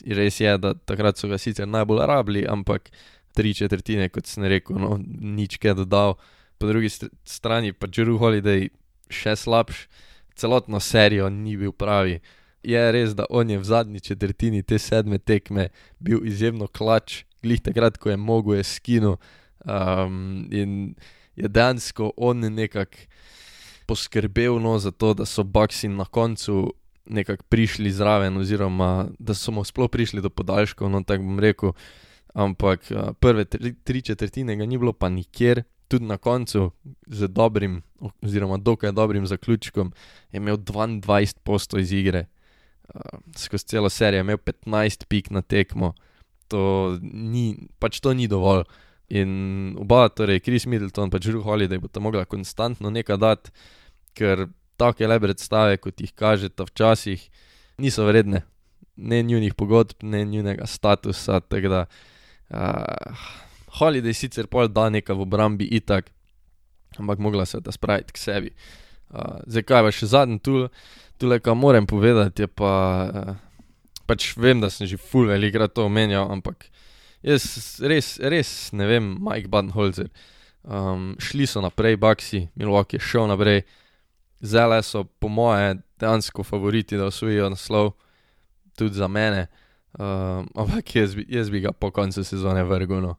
res 0.00 0.40
je, 0.40 0.52
da 0.58 0.74
takrat 0.74 1.20
so 1.20 1.28
ga 1.28 1.38
sicer 1.40 1.68
najbolj 1.68 2.06
rabili, 2.08 2.44
ampak 2.48 2.90
tri 3.36 3.54
četrtine, 3.54 4.08
kot 4.12 4.28
sem 4.28 4.44
rekel, 4.48 4.78
no, 4.80 4.98
nič 5.00 5.58
kaj 5.60 5.76
dodal. 5.82 6.16
Po 6.60 6.68
drugi 6.68 6.90
strani 7.24 7.72
pa 7.72 7.88
Drew 7.90 8.18
Holiday 8.20 8.70
še 9.12 9.36
slabš, 9.36 9.86
celotno 10.38 10.80
serijo 10.80 11.28
ni 11.32 11.56
bil 11.60 11.72
pravi. 11.72 12.20
Je 12.62 12.92
res, 12.92 13.14
da 13.18 13.26
on 13.30 13.50
je 13.50 13.58
v 13.58 13.64
zadnji 13.64 14.00
četrtini 14.00 14.62
te 14.62 14.78
sedme 14.78 15.18
tekme 15.18 15.68
bil 15.98 16.26
izjemno 16.26 16.66
klač, 16.66 17.24
glih 17.42 17.60
takrat, 17.60 17.98
ko 17.98 18.10
je 18.10 18.16
mogel 18.16 18.60
je 18.60 18.64
skinu 18.64 19.16
um, 19.66 20.46
in 20.50 20.94
je 21.36 21.48
dejansko 21.48 22.12
on 22.16 22.38
nekako 22.38 22.96
poskrbel 23.86 24.60
no, 24.62 24.78
za 24.78 24.90
to, 24.90 25.14
da 25.14 25.26
so 25.26 25.42
Bucksi 25.42 25.88
na 25.88 26.04
koncu 26.04 26.72
nekako 27.06 27.44
prišli 27.48 27.90
zraven, 27.90 28.36
oziroma 28.36 29.08
da 29.18 29.34
so 29.34 29.52
mu 29.52 29.64
sploh 29.64 29.90
prišli 29.90 30.22
do 30.22 30.30
podaljškov, 30.30 30.90
no 30.90 31.02
tako 31.02 31.22
bom 31.22 31.40
rekel. 31.40 31.72
Ampak 32.34 32.86
prve 33.20 33.44
tri, 33.44 33.74
tri 33.84 34.00
četrtine 34.02 34.56
ga 34.56 34.66
ni 34.66 34.78
bilo 34.78 34.92
pa 34.92 35.08
nikjer, 35.08 35.62
tudi 35.88 36.04
na 36.04 36.16
koncu 36.16 36.70
z 37.06 37.28
dobrim, 37.28 37.82
oziroma 38.22 38.56
dokaj 38.56 38.92
dobrim 38.92 39.26
zaključkom, 39.26 39.92
je 40.32 40.36
imel 40.36 40.56
22 40.56 41.34
postov 41.44 41.80
iz 41.80 41.92
igre. 41.92 42.26
Skozi 43.38 43.66
celo 43.72 43.90
serijo 43.90 44.20
je 44.20 44.26
imel 44.26 44.40
15 44.40 45.06
pik 45.08 45.30
na 45.30 45.42
tekmo, 45.42 45.92
to 46.48 46.98
ni, 47.02 47.56
pač 47.78 48.00
to 48.00 48.14
ni 48.14 48.28
dovolj. 48.28 48.64
In 49.12 49.76
oba, 49.80 50.06
torej 50.08 50.40
Kris 50.40 50.64
Middleton 50.66 51.08
in 51.08 51.12
pa 51.12 51.20
Drew 51.20 51.42
Holiday, 51.44 51.80
bo 51.80 51.88
ta 51.88 52.00
mogla 52.00 52.24
konstantno 52.24 52.90
nekaj 52.90 53.18
dati, 53.20 53.52
ker 54.16 54.46
take 54.80 55.08
le 55.08 55.18
predstave, 55.20 55.76
kot 55.80 56.00
jih 56.00 56.14
kažete 56.16 56.64
včasih, 56.68 57.28
niso 57.78 58.06
vredne 58.08 58.42
ne 58.96 59.22
njunih 59.22 59.54
pogodb, 59.54 60.02
ne 60.02 60.24
njunega 60.24 60.66
statusa. 60.66 61.40
Tako 61.40 61.68
da, 61.68 61.84
uh, 62.50 63.26
Holiday 63.78 64.12
sicer 64.12 64.46
pol 64.46 64.68
da 64.68 64.88
nekaj 64.90 65.16
v 65.16 65.20
obrambi 65.20 65.64
itak, 65.64 66.10
ampak 66.98 67.18
mogla 67.18 67.46
se 67.46 67.60
da 67.60 67.72
spraviti 67.72 68.12
k 68.12 68.18
sebi. 68.18 68.54
Uh, 69.10 69.40
zdaj, 69.46 69.62
kaj 69.62 69.82
pa 69.82 69.92
še 69.92 70.06
zadnji 70.06 70.38
tu, 70.40 70.68
tu 71.22 71.28
le 71.28 71.38
kaj 71.38 71.54
moram 71.54 71.86
povedati, 71.86 72.42
je 72.42 72.46
pa, 72.50 72.72
uh, 73.14 73.34
pač 74.10 74.32
vem, 74.34 74.58
da 74.58 74.66
sem 74.74 74.88
že 74.90 74.96
full 74.98 75.28
velikrat 75.30 75.70
to 75.70 75.84
omenjal, 75.86 76.26
ampak 76.34 76.64
jaz 77.22 77.44
res, 77.78 78.16
res 78.18 78.50
ne 78.74 78.88
vem, 78.90 79.06
Mike 79.22 79.46
Badenholzer. 79.46 80.08
Um, 80.66 81.12
šli 81.22 81.46
so 81.46 81.62
naprej, 81.62 81.94
Baxi, 82.02 82.48
Milwaukee 82.58 82.98
je 82.98 83.06
šel 83.06 83.30
naprej. 83.30 83.62
Zele 84.42 84.80
so, 84.82 85.04
po 85.22 85.30
moje, 85.30 85.76
dejansko 86.02 86.42
favoriti, 86.42 86.98
da 86.98 87.06
osvojijo 87.06 87.52
naslov, 87.54 87.92
tudi 88.74 88.98
za 88.98 89.06
mene. 89.06 89.46
Um, 89.94 90.50
ampak 90.58 90.90
jaz 90.96 91.14
bi, 91.14 91.28
jaz 91.30 91.54
bi 91.54 91.62
ga 91.62 91.70
po 91.70 91.92
koncu 91.94 92.26
sezone 92.26 92.66
vrgel. 92.66 92.98
No. 92.98 93.14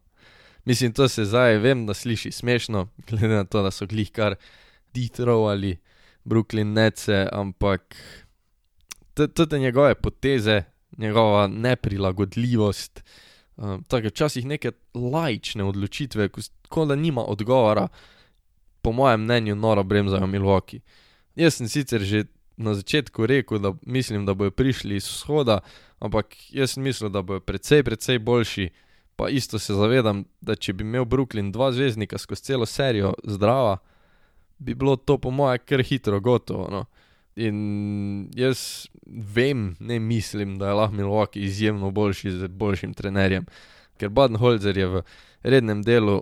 Mislim, 0.68 0.92
to 0.92 1.08
se 1.08 1.24
zdaj 1.24 1.62
vem, 1.64 1.88
da 1.88 1.96
sliši 1.96 2.36
smešno, 2.36 2.90
glede 3.08 3.32
na 3.32 3.48
to, 3.48 3.64
da 3.64 3.72
so 3.72 3.88
glih 3.88 4.12
kar 4.12 4.36
Detroit 4.92 5.56
ali 5.56 5.78
Brooklyn 6.24 6.74
Nece, 6.74 7.28
ampak 7.32 7.96
tudi 9.14 9.60
njegove 9.60 9.96
poteze, 9.96 10.64
njegova 10.98 11.48
neprilagodljivost, 11.48 13.04
um, 13.56 13.84
tako 13.88 14.08
včasih 14.08 14.46
neke 14.46 14.72
lajčne 14.94 15.64
odločitve, 15.64 16.30
kot 16.70 16.88
da 16.88 16.96
nima 16.96 17.22
odgovora, 17.22 17.88
po 18.82 18.92
mojem 18.92 19.22
mnenju, 19.22 19.56
noro 19.56 19.84
bremzajo 19.84 20.28
Milwaukee. 20.28 20.80
Jaz 21.36 21.56
sem 21.56 21.68
sicer 21.68 22.02
že 22.02 22.26
na 22.58 22.74
začetku 22.74 23.26
rekel, 23.26 23.60
da 23.60 23.74
mislim, 23.82 24.26
da 24.26 24.34
bodo 24.34 24.52
prišli 24.52 24.96
iz 24.96 25.08
vzhoda, 25.08 25.60
ampak 26.00 26.36
jaz 26.50 26.74
sem 26.74 26.84
mislil, 26.84 27.10
da 27.10 27.22
bodo 27.22 27.40
precej, 27.40 27.84
precej 27.84 28.20
boljši. 28.20 28.70
Pa 29.16 29.30
isto 29.30 29.60
se 29.60 29.74
zavedam, 29.74 30.26
da 30.42 30.56
če 30.56 30.74
bi 30.74 30.84
imel 30.84 31.06
Brooklyn 31.06 31.52
dva 31.52 31.72
zvezdnika 31.72 32.18
skozi 32.18 32.44
celo 32.44 32.66
serijo 32.66 33.14
zdrava, 33.24 33.78
bi 34.58 34.76
bilo 34.76 34.96
to 34.96 35.18
po 35.18 35.32
moje 35.32 35.58
kar 35.58 35.84
hitro 35.84 36.20
gotovo. 36.20 36.68
No. 36.72 36.86
In 37.36 38.30
jaz 38.36 38.88
vem, 39.06 39.76
ne 39.80 40.00
mislim, 40.00 40.58
da 40.58 40.68
je 40.68 40.74
lahko 40.74 40.96
Milwaukee 40.96 41.44
izjemno 41.44 41.92
boljši 41.92 42.32
z 42.32 42.48
boljšim 42.48 42.94
trenerjem, 42.94 43.46
ker 43.98 44.10
Baden-Holzer 44.10 44.78
je 44.78 44.88
v 44.88 45.02
rednem 45.44 45.82
delu 45.82 46.22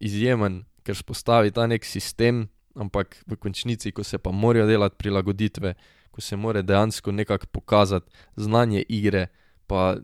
izjemen, 0.00 0.64
ker 0.84 0.96
spostavi 0.96 1.50
ta 1.50 1.66
nek 1.66 1.84
sistem, 1.84 2.46
ampak 2.76 3.16
v 3.26 3.36
končnici, 3.36 3.92
ko 3.92 4.04
se 4.04 4.18
pa 4.18 4.30
morajo 4.30 4.66
delati 4.66 4.96
prilagoditve, 4.98 5.74
ko 6.10 6.20
se 6.20 6.36
mora 6.36 6.62
dejansko 6.62 7.12
nekako 7.12 7.46
pokazati 7.52 8.10
znanje 8.36 8.84
igre, 8.88 9.26
pa 9.66 9.96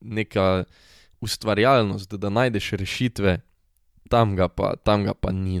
neka 0.00 0.64
ustvarjalnost, 1.20 2.14
da 2.14 2.30
najdeš 2.30 2.72
rešitve, 2.72 3.40
tam 4.10 4.36
ga 4.36 4.48
pa, 4.48 4.74
tam 4.76 5.04
ga 5.04 5.14
pa 5.14 5.32
ni. 5.32 5.60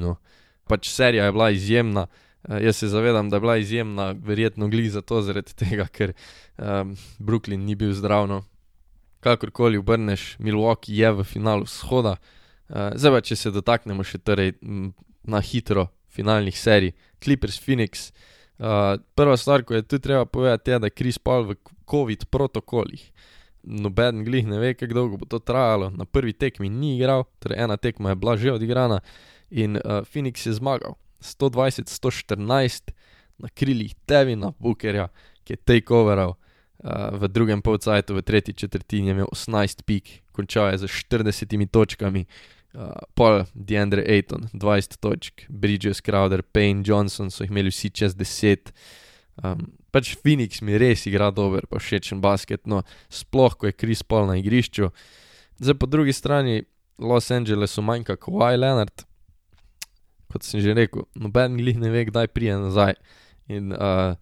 Pač 0.70 0.92
serija 0.94 1.26
je 1.26 1.34
bila 1.34 1.50
izjemna. 1.50 2.06
Uh, 2.46 2.56
jaz 2.62 2.78
se 2.80 2.88
zavedam, 2.88 3.30
da 3.30 3.36
je 3.36 3.44
bila 3.44 3.56
izjemna, 3.60 4.12
verjetno 4.24 4.68
glih 4.70 4.90
zato, 4.92 5.20
zaradi 5.22 5.54
tega, 5.58 5.88
ker 5.90 6.14
um, 6.56 6.94
Brooklyn 7.18 7.66
ni 7.66 7.74
bil 7.74 7.92
zdrav. 7.96 8.28
No. 8.30 8.44
Kakorkoli 9.20 9.80
obrneš, 9.82 10.36
Milwaukee 10.38 10.96
je 11.02 11.10
v 11.12 11.26
finalu 11.26 11.66
shoda. 11.66 12.16
Uh, 12.70 12.94
zdaj 12.94 13.16
pa, 13.16 13.24
če 13.26 13.36
se 13.36 13.52
dotaknemo 13.52 14.06
še 14.06 14.22
torej, 14.22 14.54
m, 14.62 14.92
na 15.26 15.42
hitro 15.44 15.90
finalnih 16.10 16.56
serij, 16.56 16.94
Clippers 17.22 17.58
Phoenix. 17.60 18.08
Uh, 18.60 18.96
prva 19.16 19.36
stvar, 19.40 19.64
ko 19.66 19.74
je 19.74 19.82
tu 19.82 19.98
treba 19.98 20.24
povedati, 20.24 20.70
je, 20.70 20.78
da 20.78 20.88
je 20.88 20.96
Kris 20.96 21.18
Paul 21.18 21.50
v 21.50 21.58
COVID 21.90 22.30
protokolih. 22.30 23.02
Noben 23.62 24.24
glih 24.24 24.46
ne 24.48 24.58
ve, 24.60 24.72
kako 24.74 24.96
dolgo 24.96 25.20
bo 25.20 25.28
to 25.28 25.40
trajalo. 25.44 25.90
Na 25.92 26.06
prvi 26.08 26.32
tekmi 26.32 26.70
ni 26.72 26.96
igral, 26.96 27.26
torej 27.42 27.60
ena 27.60 27.76
tekma 27.76 28.14
je 28.14 28.20
bila 28.20 28.36
že 28.40 28.52
odigrana 28.52 29.00
in 29.50 29.76
uh, 29.76 30.02
Phoenix 30.04 30.46
je 30.46 30.52
zmagal. 30.52 30.96
120-114 31.20 32.90
na 33.38 33.48
krilih 33.48 33.94
Tevina 34.06 34.52
Bookerja, 34.58 35.08
ki 35.44 35.52
je 35.52 35.56
takeoveral 35.56 36.34
uh, 36.34 37.18
v 37.20 37.28
drugem 37.28 37.62
polcajtu, 37.62 38.14
v 38.14 38.22
tretji 38.22 38.54
četrtini 38.54 39.08
je 39.08 39.16
imel 39.18 39.28
18 39.32 39.84
pik, 39.84 40.22
končal 40.32 40.72
je 40.72 40.78
z 40.78 40.84
40 40.88 41.66
točkami, 41.72 42.24
uh, 42.74 42.92
pol 43.14 43.44
Deandre 43.54 44.04
Ayton 44.08 44.48
20 44.52 45.00
točk, 45.00 45.44
Bridges, 45.48 46.00
Crowder, 46.00 46.42
Payne, 46.42 46.84
Johnson 46.86 47.30
so 47.30 47.44
jih 47.44 47.50
imeli 47.50 47.72
vsi 47.72 47.90
čez 47.90 48.16
10. 48.16 48.72
Um, 49.42 49.70
pač 49.90 50.14
Phoenix 50.20 50.60
mi 50.62 50.78
res 50.78 51.06
igra 51.08 51.30
dober, 51.32 51.66
pa 51.66 51.80
všečen 51.80 52.20
basket, 52.20 52.66
no, 52.68 52.82
sploh 53.08 53.56
ko 53.56 53.70
je 53.70 53.76
Chris 53.76 54.02
Paul 54.02 54.28
na 54.28 54.36
igrišču. 54.40 54.90
Zdaj 55.60 55.76
po 55.80 55.86
drugi 55.88 56.12
strani 56.12 56.62
Los 57.00 57.30
Angelesu 57.30 57.82
manjka 57.82 58.16
Kawhi 58.20 58.60
Leonard, 58.60 59.04
kot 60.32 60.46
sem 60.46 60.62
že 60.62 60.74
rekel, 60.76 61.06
noben 61.14 61.58
glih 61.58 61.78
ne 61.78 61.90
ve, 61.90 62.04
kdaj 62.08 62.30
pride 62.34 62.58
nazaj. 62.60 62.94
In 63.50 63.74
uh, 63.74 64.14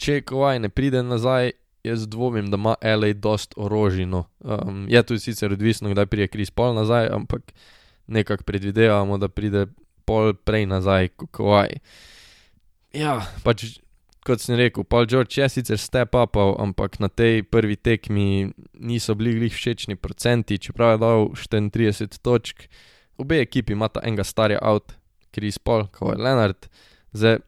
če 0.00 0.20
Kowaj 0.26 0.62
ne 0.62 0.70
pride 0.72 1.02
nazaj, 1.02 1.52
jaz 1.84 2.06
dvomim, 2.08 2.50
da 2.52 2.60
ima 2.60 2.76
LA 2.82 3.12
dost 3.16 3.54
orožij. 3.56 4.06
No. 4.06 4.24
Um, 4.40 4.86
je 4.88 5.02
tudi 5.02 5.20
sicer 5.20 5.52
odvisno, 5.52 5.90
kdaj 5.90 6.06
pride 6.06 6.28
Kris 6.28 6.50
Paul 6.50 6.74
nazaj, 6.78 7.10
ampak 7.12 7.52
nekako 8.06 8.44
predvidevamo, 8.44 9.18
da 9.18 9.28
pride 9.28 9.66
pol 10.04 10.34
prej 10.34 10.66
nazaj 10.70 11.12
kot 11.16 11.30
Kowaj. 11.36 11.78
Ja, 12.96 13.20
pač. 13.44 13.78
Kot 14.20 14.42
sem 14.44 14.52
rekel, 14.60 14.84
Paul 14.84 15.06
George 15.08 15.38
je 15.40 15.46
sicer 15.48 15.78
step 15.80 16.12
upal, 16.12 16.52
ampak 16.60 16.98
na 17.00 17.08
tej 17.08 17.40
prvi 17.48 17.72
tekmi 17.80 18.52
niso 18.76 19.14
bili 19.16 19.32
glih 19.38 19.54
všečni 19.54 19.96
procenti, 19.96 20.58
čeprav 20.60 20.92
je 20.92 20.98
dal 21.00 21.20
34 21.32 22.20
točk. 22.20 22.66
Obe 23.16 23.40
ekipi 23.40 23.72
imata 23.72 24.04
enega 24.04 24.24
starega 24.24 24.60
avta, 24.60 24.99
Kris 25.30 25.58
Paul, 25.58 25.86
je 26.00 26.16
Leonard. 26.18 26.68
Zdaj, 27.12 27.40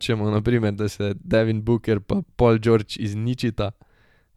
če 0.00 0.16
mu 0.16 0.30
naprimer, 0.30 0.74
da 0.76 0.88
se 0.88 1.14
Devin 1.20 1.62
Booker 1.64 2.00
pa 2.00 2.20
Paul 2.36 2.58
George 2.58 3.00
izničita, 3.00 3.70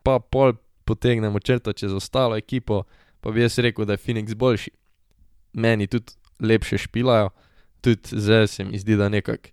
pa 0.04 0.20
pol 0.20 0.56
potegnemo 0.88 1.40
črto 1.40 1.74
čez 1.74 1.94
ostalo 1.94 2.38
ekipo, 2.38 2.84
pa 3.22 3.32
bi 3.32 3.44
jaz 3.44 3.60
rekel, 3.60 3.86
da 3.86 3.94
je 3.94 4.04
Phoenix 4.06 4.36
boljši. 4.36 4.72
Meni 5.54 5.88
tudi 5.88 6.16
lepše 6.40 6.78
špilajo, 6.78 7.30
tudi 7.82 8.22
zdaj 8.22 8.48
se 8.48 8.66
mi 8.66 8.80
zdi, 8.80 8.96
da 8.96 9.10
nekako. 9.10 9.52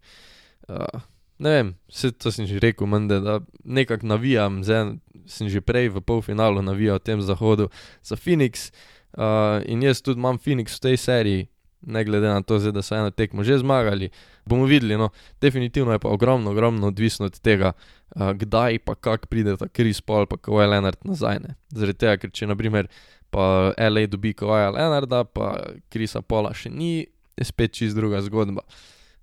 Uh, 0.69 1.03
ne 1.39 1.51
vem, 1.51 1.75
vse 1.89 2.13
to 2.13 2.33
sem 2.33 2.47
že 2.47 2.61
rekel, 2.63 2.87
mende, 2.87 3.21
da 3.21 3.41
nekako 3.65 4.07
navijam, 4.07 4.63
zdaj 4.65 4.97
sem 5.27 5.51
že 5.51 5.61
prej 5.61 5.91
v 5.95 6.01
polfinalu 6.01 6.63
navijal 6.63 6.99
v 6.99 7.07
tem 7.07 7.21
zahodu 7.23 7.69
za 8.03 8.17
Phoenix. 8.17 8.71
Uh, 9.17 9.63
in 9.67 9.83
jaz 9.83 10.03
tudi 10.03 10.21
imam 10.21 10.39
Phoenix 10.39 10.77
v 10.77 10.81
tej 10.81 10.97
seriji, 10.97 11.49
ne 11.87 12.05
glede 12.05 12.29
na 12.29 12.43
to, 12.43 12.59
zdaj, 12.59 12.73
da 12.77 12.83
so 12.83 12.97
eno 12.99 13.11
tekmo 13.11 13.45
že 13.47 13.59
zmagali. 13.63 14.11
Bomo 14.45 14.67
videli, 14.67 14.99
no, 14.99 15.09
definitivno 15.41 15.95
je 15.95 16.03
pa 16.03 16.09
ogromno, 16.09 16.51
ogromno 16.51 16.91
odvisno 16.91 17.27
od 17.27 17.39
tega, 17.41 17.73
uh, 18.17 18.33
kdaj 18.33 18.79
pa 18.85 18.95
kak 18.95 19.27
pride 19.27 19.57
ta 19.57 19.69
Kris 19.69 20.01
Paul, 20.01 20.27
pa 20.27 20.37
Kowaj 20.37 20.71
Leonard 20.75 20.99
nazaj. 21.05 21.39
Ne. 21.43 21.55
Zaradi 21.71 21.99
tega, 21.99 22.17
ker 22.23 22.35
če 22.35 22.51
naprimer 22.51 22.91
pa 23.31 23.73
LA 23.77 24.07
dobi 24.07 24.35
Kowaja 24.35 24.71
Leonarda, 24.75 25.25
pa 25.25 25.55
Krisa 25.93 26.23
Paula 26.23 26.55
še 26.55 26.71
ni, 26.73 27.07
je 27.37 27.45
spet 27.45 27.75
čist 27.77 27.97
druga 27.97 28.23
zgodba. 28.25 28.65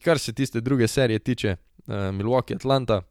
Kar 0.03 0.19
se 0.19 0.33
tiste 0.35 0.61
druge 0.61 0.87
serije 0.87 1.19
tiče, 1.19 1.55
uh, 1.87 2.11
Milwaukee 2.15 2.55
Atlanta, 2.55 3.01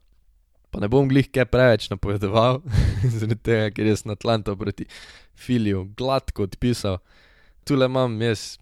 pa 0.73 0.81
ne 0.81 0.89
bom 0.89 1.09
glih 1.09 1.29
kaj 1.33 1.49
preveč 1.53 1.89
napovedoval, 1.91 2.63
zaradi 3.19 3.41
tega, 3.41 3.73
ker 3.75 3.91
jaz 3.91 4.07
na 4.07 4.17
Atlanto 4.17 4.55
proti 4.57 4.87
Filiju 5.35 5.89
gladko 5.97 6.47
odpisal. 6.49 7.01
Tule 7.67 7.87
imam 7.91 8.15
jaz 8.23 8.62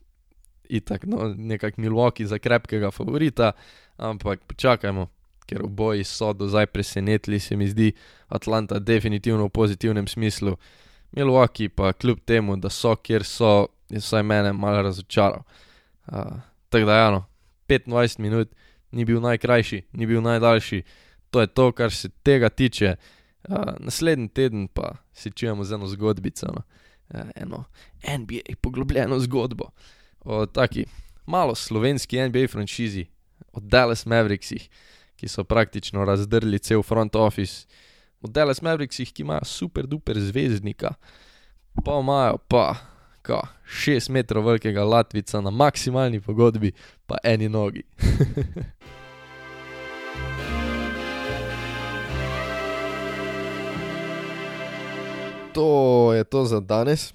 itak, 0.70 1.04
no, 1.04 1.34
nekako 1.36 1.80
Milwaukee 1.80 2.26
za 2.26 2.38
krepkega 2.38 2.90
favorita, 2.90 3.52
ampak 3.96 4.40
počakajmo, 4.46 5.08
ker 5.46 5.64
oboji 5.64 6.04
so 6.04 6.32
do 6.32 6.48
zdaj 6.48 6.66
presenetili, 6.66 7.40
se 7.40 7.56
mi 7.56 7.68
zdi 7.68 7.92
Atlanta 8.28 8.78
definitivno 8.78 9.44
v 9.44 9.50
pozitivnem 9.50 10.06
smislu. 10.06 10.56
Milwaukee 11.12 11.68
pa 11.68 11.92
kljub 11.92 12.18
temu, 12.24 12.56
da 12.56 12.70
so 12.70 12.94
kjer 12.96 13.24
so, 13.24 13.66
je 13.90 13.98
vsaj 13.98 14.22
mene 14.22 14.52
malo 14.52 14.82
razočaral. 14.82 15.42
Uh, 16.06 16.38
tako 16.68 16.86
da, 16.86 16.96
ja, 16.96 17.10
no, 17.10 17.24
25 17.68 18.20
minut 18.20 18.54
ni 18.92 19.04
bil 19.04 19.20
najkrajši, 19.20 19.82
ni 19.92 20.06
bil 20.06 20.22
najdaljši, 20.22 20.82
to 21.30 21.40
je 21.40 21.46
to, 21.46 21.72
kar 21.72 21.92
se 21.92 22.08
tega 22.22 22.48
tiče. 22.48 22.96
Uh, 23.48 23.74
naslednji 23.78 24.28
teden 24.28 24.68
pa 24.68 24.94
si 25.12 25.30
čujemo 25.30 25.64
z 25.64 25.74
eno 25.74 25.86
zgodbico, 25.86 26.46
no. 26.46 26.62
uh, 27.14 27.30
eno 27.34 27.64
NBA 28.18 28.54
poglobljeno 28.60 29.18
zgodbo 29.18 29.70
o 30.24 30.46
taki 30.46 30.86
malo 31.26 31.54
slovenski 31.54 32.20
NBA 32.28 32.48
franšizi, 32.48 33.06
o 33.52 33.60
Dallas 33.60 34.06
Mavericksih, 34.06 34.68
ki 35.16 35.28
so 35.28 35.44
praktično 35.44 36.04
razdrli 36.04 36.58
cel 36.58 36.82
front 36.82 37.16
office, 37.16 37.66
o 38.20 38.28
Dallas 38.28 38.62
Mavericksih, 38.62 39.12
ki 39.12 39.22
imajo 39.22 39.44
super 39.44 39.86
duper 39.86 40.20
zvezdnika, 40.20 40.94
pa 41.84 42.00
imajo 42.00 42.38
pa, 42.48 42.76
ka, 43.22 43.40
šest 43.64 44.08
metrov 44.08 44.46
velikega 44.46 44.84
Latvica 44.84 45.40
na 45.40 45.50
maksimalni 45.50 46.20
pogodbi, 46.20 46.72
pa 47.06 47.16
eni 47.24 47.48
nogi. 47.48 47.82
To 55.52 56.12
je 56.14 56.24
to 56.24 56.44
za 56.44 56.60
danes. 56.60 57.14